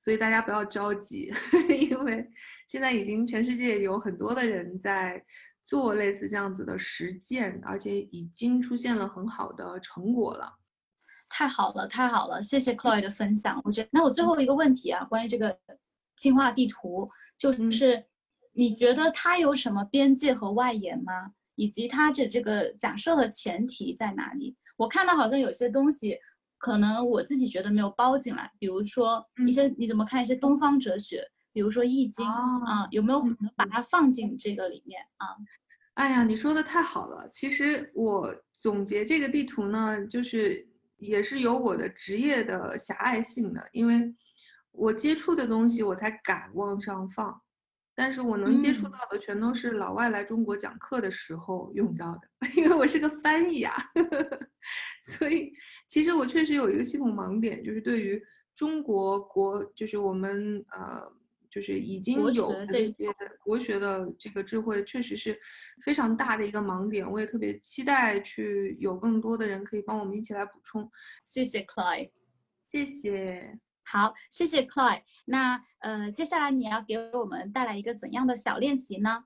[0.03, 1.31] 所以大家不要着急，
[1.69, 2.27] 因为
[2.67, 5.23] 现在已经全世界有很多的人在
[5.61, 10.51] 做类似这样子的实践，而且已经出现了很好的成果了。
[11.29, 13.61] 太好了，太好了，谢谢 Chloe 的分享。
[13.63, 15.55] 我觉得，那我最后一个问题啊，关于这个
[16.17, 18.03] 进化地图，就是
[18.53, 21.13] 你觉得它有什么边界和外延吗？
[21.53, 24.57] 以及它的这个假设和前提在哪里？
[24.77, 26.17] 我看到好像有些东西。
[26.61, 32.23] 可能我自己觉得没有包进来，比如说一些你怎么看一些东方哲学，比如说《易经》
[32.65, 35.25] 啊，有没有可能把它放进这个里面啊？
[35.95, 37.27] 哎呀，你说的太好了。
[37.29, 40.65] 其实我总结这个地图呢，就是
[40.97, 44.13] 也是有我的职业的狭隘性的，因为
[44.71, 47.41] 我接触的东西我才敢往上放，
[48.01, 53.75] 但是我能接触到的全都是老外来中国讲课的时候用到的， 因为我是个翻译啊，
[55.05, 55.53] 所以。
[55.87, 58.19] 其实我确实有一个系统盲点，就是对于
[58.55, 61.03] 中国国，就是我们呃，
[61.49, 63.07] 就是已经有这些
[63.43, 65.37] 国学的这个智慧，确实是
[65.83, 67.05] 非常大的一个盲点。
[67.11, 70.89] 我也特别期待去有更多的人可以帮我们一起来补充。
[71.25, 72.09] 谢谢 Clay，
[72.63, 73.59] 谢谢。
[73.91, 75.01] 好，谢谢 Clay。
[75.25, 79.25] 那呃，接下来你要给我们带来一个怎样的小练习呢？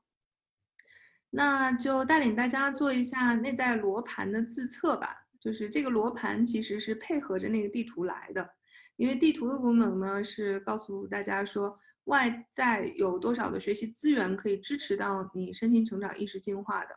[1.30, 5.16] 那就带领大家做一下内在罗盘的自测吧。
[5.40, 8.50] 就是这个罗盘其实是配合着那个地图来的，
[8.96, 16.96] 因为地图的功能呢是告诉大家说外在有多少的学习资源可以支持到你身心成长、意识进化的，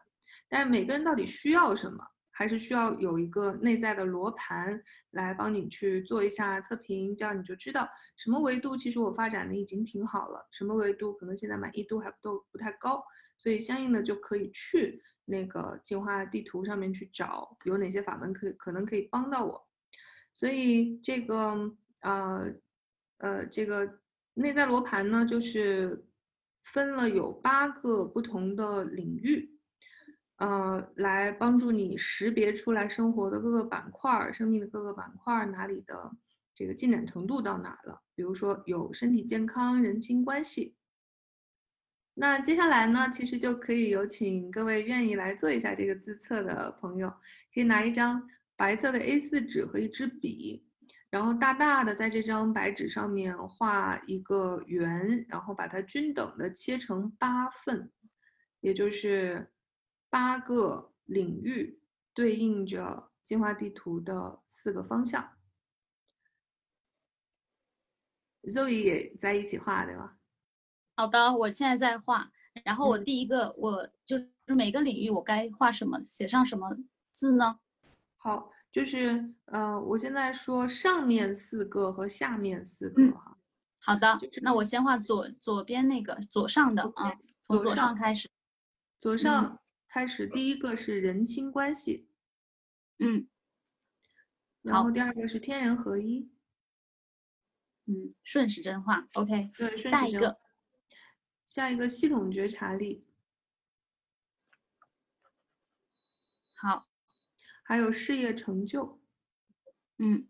[0.49, 2.03] 但是每个人到底需要什么，
[2.39, 4.81] 还是需要有一个内在的罗盘
[5.11, 13.03] 来帮你去做一下测评，这样你就知道什么维度其实我发展的已经挺好了，什么维度可能现在满意度还不都不太高，
[13.37, 15.03] 所以相应的就可以去。
[15.31, 19.69] 那个进化地图上面去找有哪些法门可以可能可以帮到我，
[20.33, 21.71] 所以这个
[22.01, 22.51] 呃
[23.19, 23.99] 呃这个
[24.33, 26.07] 内在罗盘呢，就是
[26.63, 29.58] 分了有八个不同的领域，
[30.39, 36.11] 呃，来帮助你识别出来生活的各个板块儿、生命的各个板块儿哪里的
[36.55, 38.01] 这个进展程度到哪了。
[38.15, 40.77] 比如说有身体健康、人情关系。
[42.15, 47.09] 那接下来呢，其实就可以有请各位愿意来做一下这个自测的朋友，
[47.55, 50.65] 可以拿一张白色的 A4 纸和一支笔，
[51.11, 57.91] 然后大大的在这张白纸上面画一个圆，然后把它均等的切成八份，
[58.61, 59.49] 也就是
[60.11, 61.81] 八个领域，
[62.15, 65.37] 对应着进化地图的四个方向。
[68.45, 70.17] Zoe 也在一起画，对吧？
[70.97, 72.31] 好的，我现在在画。
[72.65, 76.77] 然后我嗯第一个，我就是每个领域我该画什么，写上什么
[77.13, 77.61] 字呢？
[78.17, 83.39] 好，就是呃，我现在说上面四个和下面四嗯个哈。
[83.81, 88.29] 好的就是，那我先画左左边那个左上的啊，从左上开始。
[88.99, 92.09] 左上开始，第一个是人亲关系，
[92.99, 93.29] 嗯。
[94.63, 94.91] 然后。
[94.91, 96.31] 第二个是天人合一，
[97.87, 99.09] 嗯，顺时针画。
[99.15, 100.39] OK，对，顺时针下一个，
[101.47, 103.07] 下一个系统觉察力，
[106.61, 106.89] 好，
[107.63, 109.01] 还有事业成就，
[109.97, 110.29] 嗯。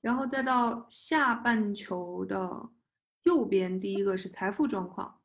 [0.00, 2.70] 然后再到下半球的
[3.22, 5.23] 右边，第一个是财富状况，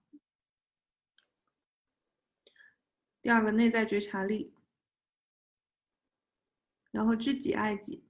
[3.22, 4.54] 第二个内在觉察力，
[6.92, 8.04] 然后知己爱己，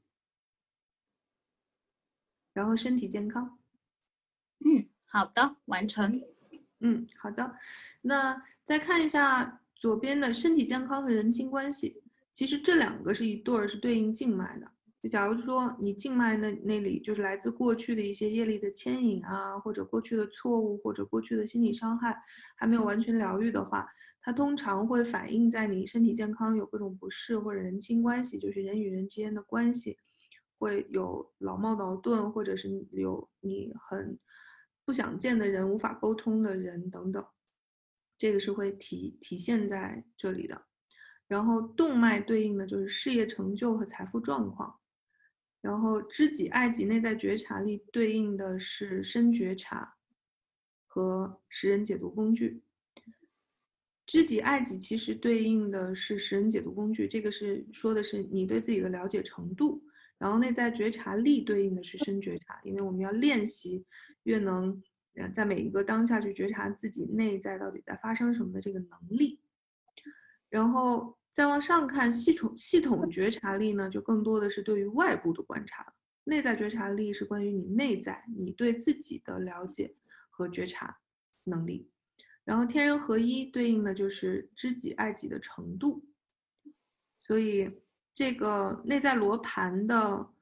[2.53, 3.57] 然后身体健康。
[4.59, 6.21] 嗯，好的，完成。
[6.79, 7.57] 嗯，好的。
[8.01, 12.01] 那再看一下左边的身体健康和人际关系，
[12.33, 14.71] 其实这两个是一对儿，是对应静脉的。
[15.01, 22.21] 就假如说你静脉那那里就是来自过去的一些业力的牵引啊，或者过去的错误，或者过去的心理伤害
[22.57, 23.87] 还没有完全疗愈的话，
[24.21, 29.97] 它通常会反映在你身体健康有各种不适，或者人情关系，就是人与人之间的关系
[30.57, 34.19] 会有老冒矛盾，或者是有你很
[34.83, 37.25] 不想见的人、无法沟通的人等等，
[38.17, 40.65] 这个是会体体现在这里的。
[41.27, 44.78] 然后动脉对应的就是事业成就和财富状况，
[45.61, 49.95] 然后知己爱己内在觉察力对应的是深觉察
[50.87, 52.61] 和识人解读工具。
[54.05, 59.83] 知己爱己其实对应的是识人解读工具，这个是说的是你对自己的了解程度。
[60.17, 63.85] 然后内在觉察力对应的是深觉察，因为我们要练习，
[64.23, 64.81] 越能
[65.13, 69.39] 呃在每一个当下去觉察自己内在到底在发生什么的这个能力。
[70.49, 75.93] 然后再往上看，系统系统觉察力呢，就更多的是对于外部的观察了。
[76.23, 79.95] 内在觉察力是关于你内在你对自己的了解
[80.29, 80.99] 和觉察
[81.45, 81.89] 能力。
[82.43, 86.03] 然后天人合一对应的就是知己爱己的程度。
[87.19, 87.79] 所以
[88.13, 90.33] 这个内在罗盘的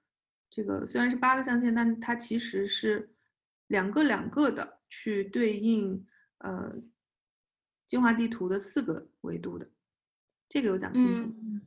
[0.50, 3.14] 这个虽然是八个象限，但它其实是
[3.68, 6.06] 两个两个的去对应
[6.40, 6.74] 呃
[7.86, 9.70] 进化地图的四个维度的。
[10.50, 11.22] 这个有讲清楚。
[11.22, 11.62] 嗯，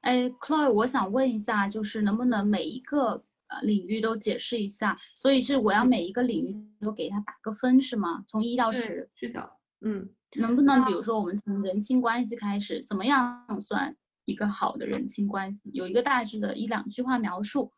[0.00, 4.94] 哎，Chloe，我想问一下，就是能不能每一个呃领域都解释一下？
[4.96, 8.24] 所以是我要每一个领域都给它打个分是吗？
[8.26, 9.50] 从一到对十，是的，
[9.80, 15.70] 嗯，能不能比如说我们从人情关系开始，怎么样算一个好的人情关系？
[15.72, 17.72] 有一个大致的一两句话描述，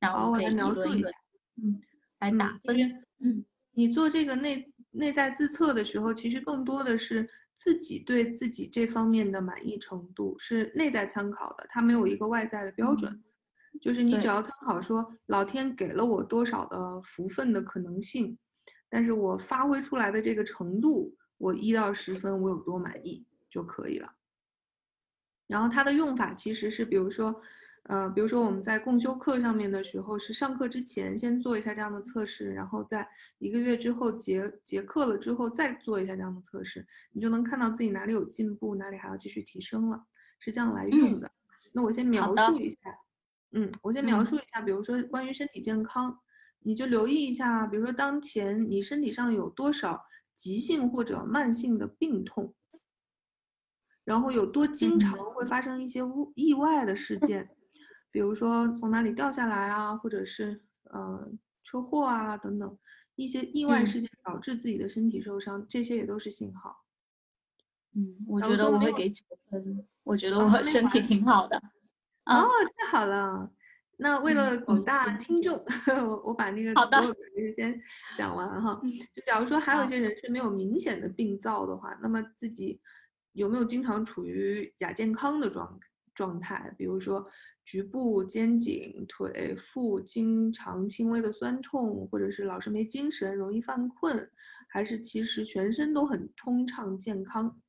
[0.00, 1.10] 然，后可以述一下。，
[1.62, 1.80] 嗯，
[2.20, 2.76] 来嗯打分。
[3.20, 7.28] 嗯你做这个内内在自测的时候，其实更多的是
[7.58, 13.20] 自己对自己这方面的满意程度是内在参考的，它没有一个外在的标准。
[13.82, 18.38] 就是你只要参考说老天给了我多少的福分的可能性，
[18.88, 24.14] 但是我发挥出来的这个程度，我一到十分我有多满意就可以了。
[25.48, 27.42] 然后它的用法其实是，比如说，
[27.84, 33.08] 呃，比如说我们在共修课上面的时候，是上课之前先做一下这样的测试，然后在
[33.38, 40.04] 一个月之后结结课了之后再做一下这样的测试，你就能看到自己哪里有进步，哪里还要继续提升了，
[40.38, 41.30] 是这样来用的。
[41.72, 42.76] 那我先描述一下，
[43.52, 46.18] 嗯，我先描嗯述一下，比如说关于身体健康，
[46.60, 50.02] 你就留意一下，比如说当前你身体上有多少
[50.34, 52.54] 急性或者慢性的病痛。
[54.04, 57.50] 然后有多经嗯常会发生一些物意外的事件，
[58.10, 61.30] 比如说从哪里掉下来啊，或者是呃
[61.62, 62.78] 车祸啊等等
[63.16, 66.84] 一些意外嗯事件导致自己的身体受伤，这些也都是信号。
[67.94, 71.56] 嗯，我觉得我会给九分，我觉得我身体挺好的。
[72.24, 73.50] 啊哦，太好了！
[74.00, 75.56] 那为嗯了广大听众，
[76.06, 77.80] 我我把那个所有的人先
[78.16, 78.78] 讲完哈。
[78.84, 82.80] 嗯就假如说还有一些人是没有明显的病灶的话，那么自己
[83.32, 85.80] 有没有经常处于亚健康的状
[86.14, 86.72] 状态？
[86.78, 87.26] 比如说
[87.68, 94.30] 局部、肩颈、腿、腹经常轻微的酸痛，或者是老是没精神、容易犯困，
[94.70, 97.60] 还是其实全身都很通畅健康？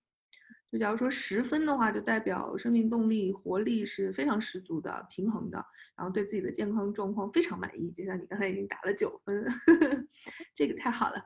[0.71, 5.57] 就假如说十分的话，就代表生命动力、活力是非常十足的、平衡的，
[5.97, 7.91] 然后对自己的健康状况非常满意。
[7.91, 9.45] 就像你刚才已经打了九分，
[10.55, 11.21] 这个太好了。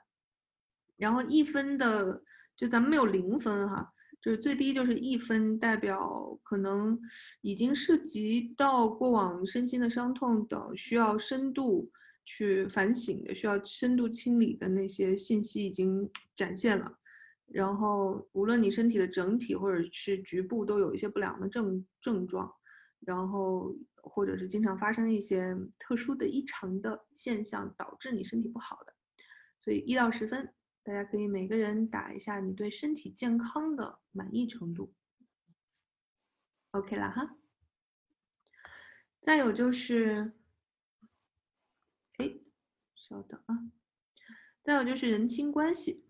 [0.97, 2.23] 然后一分的，
[2.55, 3.93] 就咱们没有零分哈，
[4.23, 6.97] 就是最低就是一分，代表可能
[7.41, 11.91] 已经涉及到过往身心的伤痛等需要深度
[12.23, 16.97] 去反省的、需要深度清理的那些信息已经展现了。
[17.47, 22.49] 然后，无论你身体的整体或者是局部都有一些不良的症症状，
[23.01, 28.93] 然后或者是经常发生一些特殊的异常的现象，导致你身体不好的，
[29.59, 30.49] 所以一到十分，
[30.83, 34.93] 大家可以每个人打一下你对身体健康的满意程度。
[36.71, 37.37] OK 了哈。
[39.21, 40.33] 再有就是，
[42.17, 42.35] 哎，
[42.93, 43.71] 稍等啊，
[44.61, 46.05] 再有就是人亲关系。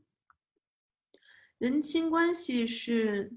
[1.59, 3.31] 人亲关系是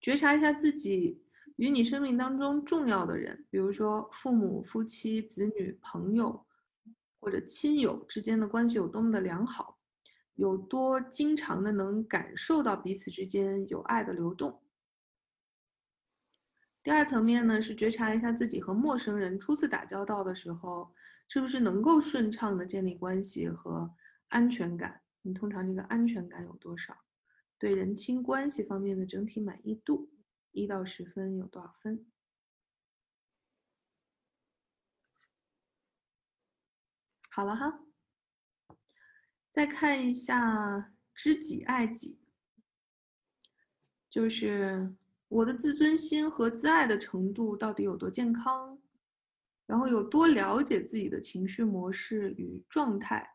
[0.00, 1.22] 觉察一下自己
[1.56, 6.46] 与你生命当中重要的人，比如说父母、夫妻、子女、朋友
[7.20, 9.77] 或者亲友之间的关系有多么的良好，
[10.38, 14.62] 有多经常的能感受到彼此之间有爱的流动。
[16.80, 20.94] 第二层面呢是觉察一下自己和陌生人初次打交道的时候，
[21.26, 23.92] 是不是能够顺畅的建立关系和
[24.28, 25.02] 安全感？
[25.22, 26.96] 你通常这个安全感有多少？
[27.58, 30.08] 对人亲关系方面的整体满意度，
[30.52, 32.06] 一到十分有多少分？
[37.28, 37.80] 好了哈，
[39.50, 42.18] 再看一下知己爱己，
[44.08, 44.94] 就是
[45.28, 48.78] 我的自尊心和自爱的程度到底有多健康，
[49.66, 53.28] 然后有多了解自己的情绪模式与状态、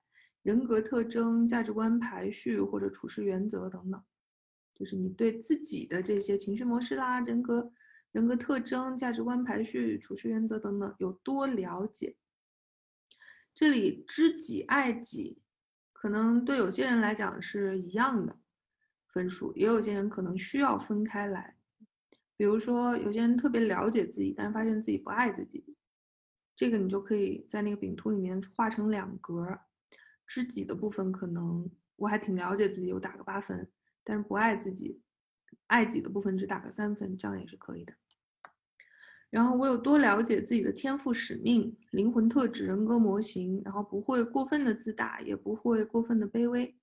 [0.44, 4.02] 人格特征、价值观排序或者处事原则等等。
[4.76, 7.72] 就是你对自己的这些情绪模式啦、人格、
[8.12, 12.16] 人格特征、价值观排序、处事原则等等有多了解？
[13.54, 15.43] 这里知己爱己，
[16.04, 18.38] 可能对有些人来讲是一样的
[19.08, 21.56] 分数，也有些人可能需要分开来。
[22.36, 25.64] 比如说，有些人特别了解自己，但是发现自己不爱自己，
[26.58, 29.62] 这个你就可以在那个饼图里面画成两格。
[30.28, 33.72] 知己的部分可能我还挺了解自己，我打个八分。
[34.04, 35.02] 但是不爱自己，
[35.68, 37.94] 爱己的部分只打个三分，这样也是可以的。
[39.34, 46.78] 然后我有多了解自己的天赋、使命、灵魂特质、人格模型，然后不会过分的自大，也不会过分的卑微，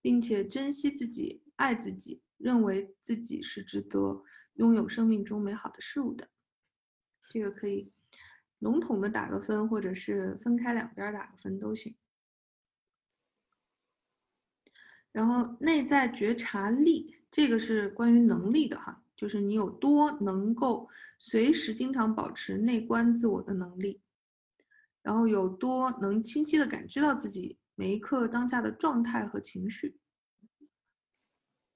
[0.00, 4.24] 并且珍惜自己、爱自己，认为自己是值得
[4.54, 6.28] 拥有生命中美好的事物的。
[7.30, 7.92] 这个可以
[8.58, 11.94] 笼统的打个分，或者是分开两边打个分都行。
[15.12, 24.02] 然后内在觉察力，这个是关于能力的哈，就是你有多能够随时经常保持内观自我的能力，
[25.00, 29.96] 然后有多能清晰的感知到自己每一刻当下的状态和情绪，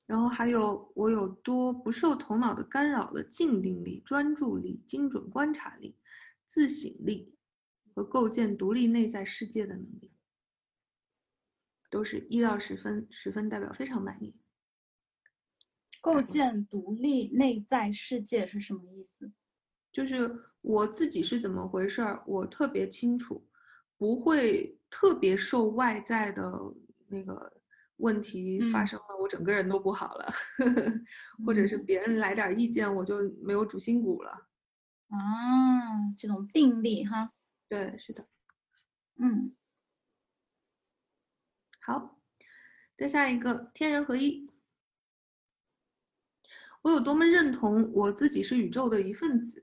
[0.07, 5.97] 然后还有我有多不受头脑的干扰的静定力、专注力、精准观察力、
[6.49, 7.33] 自省力
[7.95, 10.11] 和构建独立内在世界的能力。
[11.91, 14.35] 都是一到十分，十分代表非常满意。
[16.01, 19.31] 构建独立内在世界是什么意思？
[19.93, 23.47] 就是我自己是怎么回事儿，我特别清楚，
[23.97, 26.53] 不会特别受外在的
[27.09, 27.53] 那个
[27.97, 30.33] 问题发生了，我整个人都不好了，
[31.47, 34.49] 或者是别人来点意见，我就没有主心骨了。
[35.09, 35.17] 啊，
[36.17, 37.33] 这种定力哈。
[37.69, 38.27] 对，是的。
[39.19, 39.51] 嗯。
[41.81, 42.19] 好，
[42.97, 44.51] 再下一个天人合一。
[46.87, 49.61] 我有多么认同我自己是宇宙的一份子，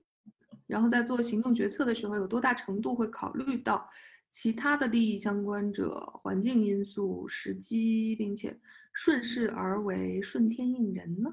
[0.68, 3.90] 然后在做行动决策的时候，有多大程度会考虑到
[4.30, 8.60] 其他的利益相关者、环境因素、时机，并且
[8.92, 11.30] 顺势而为、顺天应人呢？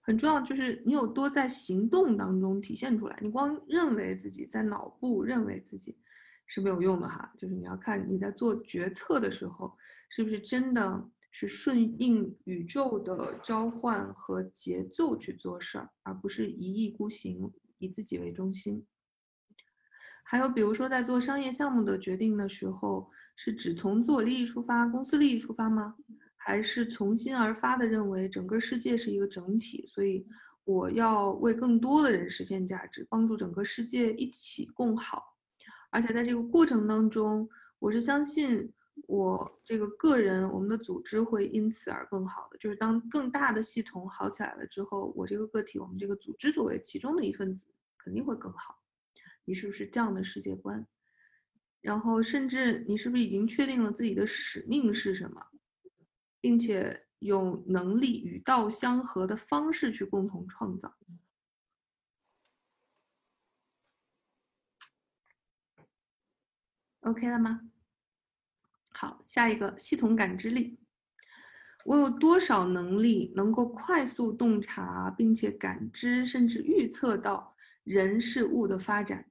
[0.00, 3.18] 很重要，就是你有多在行动当中体现出来。
[3.20, 5.94] 你光认为自己在脑部认为自己。
[6.48, 9.76] 是没有用的哈，就是你要看你在做决策的时候，
[10.08, 18.86] 是不是真的是顺应宇宙的召唤和节奏去做事儿，而不是一意孤行，以自己为中心。
[20.24, 25.94] 还有比如说在做商业项目的决定的时候，是只从自我利益出发、公司利益出发吗？
[26.38, 30.26] 还是从心而发的认为整个世界是一个整体，所以
[30.64, 35.22] 我要为更多的人实现价值，帮助整个世界一起共好。
[35.90, 37.46] 而且在这个过程当中，
[37.78, 38.72] 我是相信
[39.06, 42.58] 我这个个人，我们的组织会因此而更好的。
[42.58, 47.66] 就是当更大的系统好起来了之后，我这个个体，我们这个组织作为其中的一份子，
[47.98, 48.82] 肯定会更好。
[49.44, 50.86] 你是不是这样的世界观？
[51.80, 55.46] 然后，甚至你是不是已经确定了自己的使命是什么，
[56.40, 60.96] 并且有能力与道相合的方式去共同创造
[67.02, 67.70] ？OK 了吗？
[68.98, 70.78] 好，下一个系统感知力。
[71.84, 77.54] 我有多少能力能够快速洞察，并且感知，甚至预测到
[77.84, 79.30] 人事物的发展？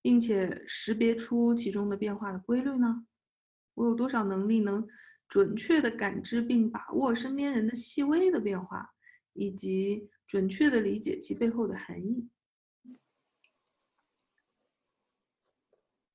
[0.00, 3.04] 并且识别出其中的变化的规律呢？
[3.74, 4.86] 我有多少能力能
[5.26, 8.94] 准确的感知并把握身边人的细微的变化，
[9.32, 12.28] 以及准确的理解其背后的含义？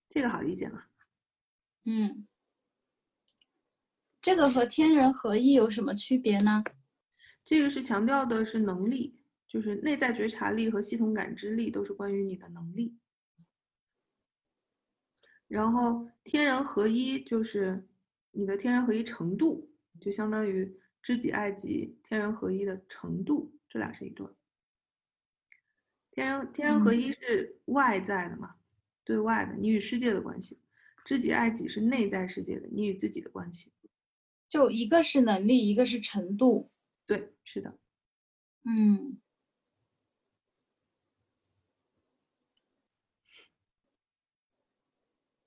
[0.08, 0.84] 这个好理解吗？
[1.86, 2.28] 嗯，
[4.30, 6.64] 这个和天人合一有什么区别呢？
[7.44, 12.96] 这个是强调的是能力，就是内在觉察力和系统感知力都是关于你的能力。
[15.48, 17.90] 然后天人合一就是
[18.30, 19.68] 你的天人合一程度，
[20.00, 24.28] 就相当于知己爱己，天人合一的程度，这俩是一对。
[26.12, 28.54] 天人天人合一是外在的嘛，
[29.04, 30.56] 对外的，你与世界的关系；
[31.04, 33.72] 知己爱己是内在世界的，你与自己的关系。
[34.50, 36.72] 就一个是能力，一个是程度。
[37.06, 37.78] 对，是的。
[38.66, 39.20] 嗯。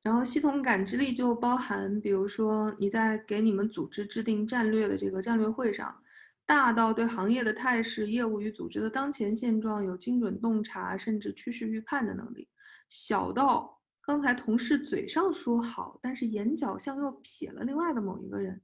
[0.03, 6.03] 然后系统感知力就包含，比如说你在给你们组织制定战略的这个战略会上，
[6.45, 12.49] 大到对行业的态势、业务与组织的当前现状有精准洞察，甚至趋势预判的能力；
[12.89, 18.61] 小到刚才同事嘴上说好，但是眼角向右瞥了另外的某一个人，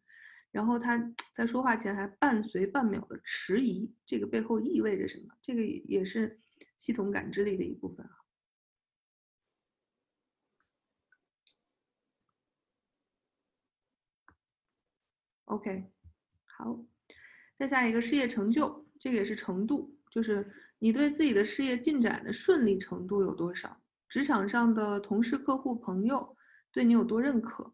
[0.50, 5.34] 然后他在说话前还伴随半秒的迟疑，这个背后意味着什么？
[5.42, 6.40] 这个也是
[6.78, 8.12] 系统感知力的一部分啊。
[15.44, 15.90] OK，
[16.44, 16.78] 好，
[17.56, 20.46] 再下一个事业成就，这个也是程度，就是
[20.78, 26.36] 你对自己的事业进展的顺利程度有多少，职场上的同事、客户、朋友
[26.70, 27.72] 对你有多认可，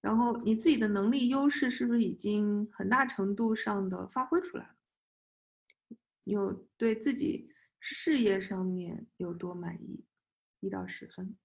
[0.00, 4.74] 然后你自己的能力优势是不是已经很大程度上的发挥出来了？
[6.24, 7.50] 有对自己
[7.80, 10.04] 事业上面有多满意？
[10.60, 11.36] 一到十分。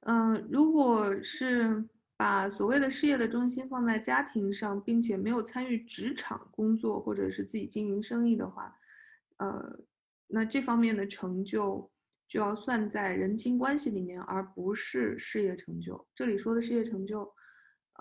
[0.00, 1.88] 嗯，如果是
[2.20, 8.78] 把所谓的事业的中心放在家庭上，并且没有参与职场工作或者是自己经营生意的话，
[9.38, 9.80] 呃，
[10.26, 11.90] 那这方面的成就
[12.28, 16.06] 就要算在人情关系里面，而不是事业成就。
[16.14, 17.26] 这里说的事业成就，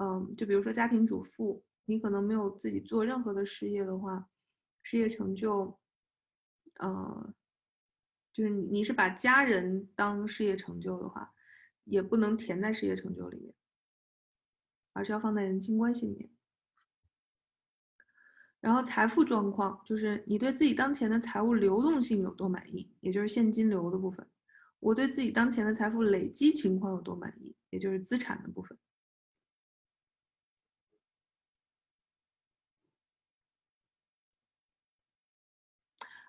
[0.01, 4.27] 嗯，就比如说家庭主妇，你可能没有自己做任何的事业的话，
[4.83, 5.79] 事业成就，
[6.81, 7.33] 呃，
[8.33, 11.33] 就是你你是把家人当事业成就的话。
[11.85, 13.51] 也不能填在事业成就里面，
[14.99, 16.29] 而是要放在人情关系里面。
[18.59, 24.25] 然后财富状况就是你对自己当前的财务流动性有多满意，也就是现金流的部分；
[24.79, 28.77] 我对自己当前的财富累积情况有多满意，也就是资产的部分。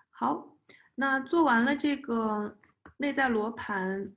[0.09, 0.57] 好，
[0.95, 2.57] 那做完了这个
[2.95, 4.15] 内在罗盘。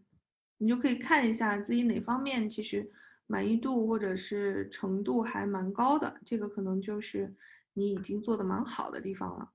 [0.58, 2.90] 你就可以看一下自己哪方面其实
[3.26, 7.34] 满意度或者是程度还蛮高的，这个可能就是
[7.72, 9.52] 你已经做的蛮好的地方了。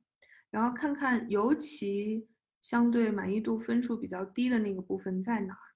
[0.49, 2.27] 然后看看尤其
[2.61, 5.75] 相对满意度分数比较低的那个部分在哪儿，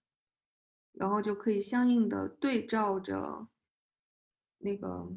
[0.93, 3.47] 然后就可以相应的对照着
[4.57, 5.11] 那个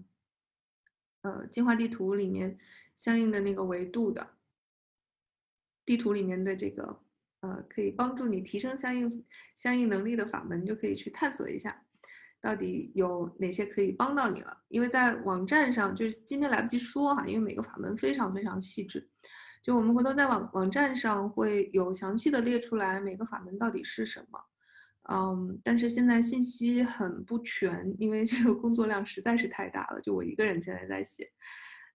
[1.23, 2.59] 呃进化地图里面
[2.95, 4.35] 相应的那个维度的
[5.85, 7.01] 地图里面的这个。
[7.41, 9.25] 呃，可以帮助你提升相应
[9.55, 11.86] 相应能力的法门，就可以去探索一下，
[12.47, 14.57] 到底有哪些可以帮到你了。
[14.69, 19.05] 因为在网站上，就是今天来不及说哈，因为每个法门非常非常细致，
[19.61, 24.39] 就我们回头在网网站上会有详细的列出来每个法门到底是什么。
[25.11, 31.29] 嗯，但是现在信息很不全，因为这个工作量实在是太大了，就我一个人现在在写，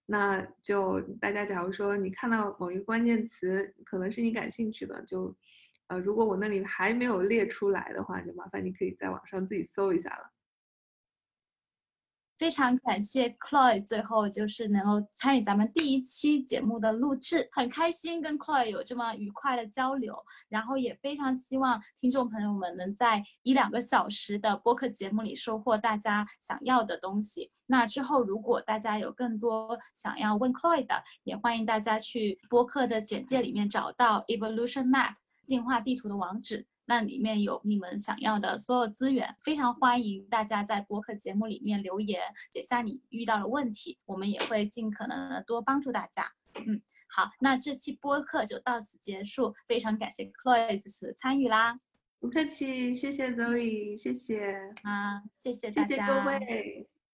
[0.04, 5.34] 那就大家假如说你看到某一个关键词，可能是你感兴趣的，就
[5.86, 10.30] 呃，如果我那里还没有列出来的话，就麻烦你可以在网上自己搜一下了。
[12.42, 20.16] 非常感谢 Cloy，最后就是能够参与咱们第一期节目的录制，很开心跟 Cloy 有这么愉快的交流，
[20.48, 27.48] 然后也非常希望听众朋友们能在一两个小时的播客节目里收获大家想要的东西。
[27.66, 35.14] 那之后如果大家有更多想要问 Cloy 的，也欢迎大家去播客的简介里面找到 Evolution Map
[35.44, 36.66] 进化地图的网址。
[36.86, 42.20] 那里面有你们想要的所有资源，非常欢迎大家在播客节目里面留言，
[42.52, 46.30] 写下你遇到的问题，我们也会尽可能的多帮助大家。
[46.54, 51.74] 嗯，好，那这期播客就到此结束，非常感谢 Chloe 这次的参与啦，
[52.18, 56.88] 不客气，谢谢 Zoe，谢谢啊，谢谢大家，谢谢各位。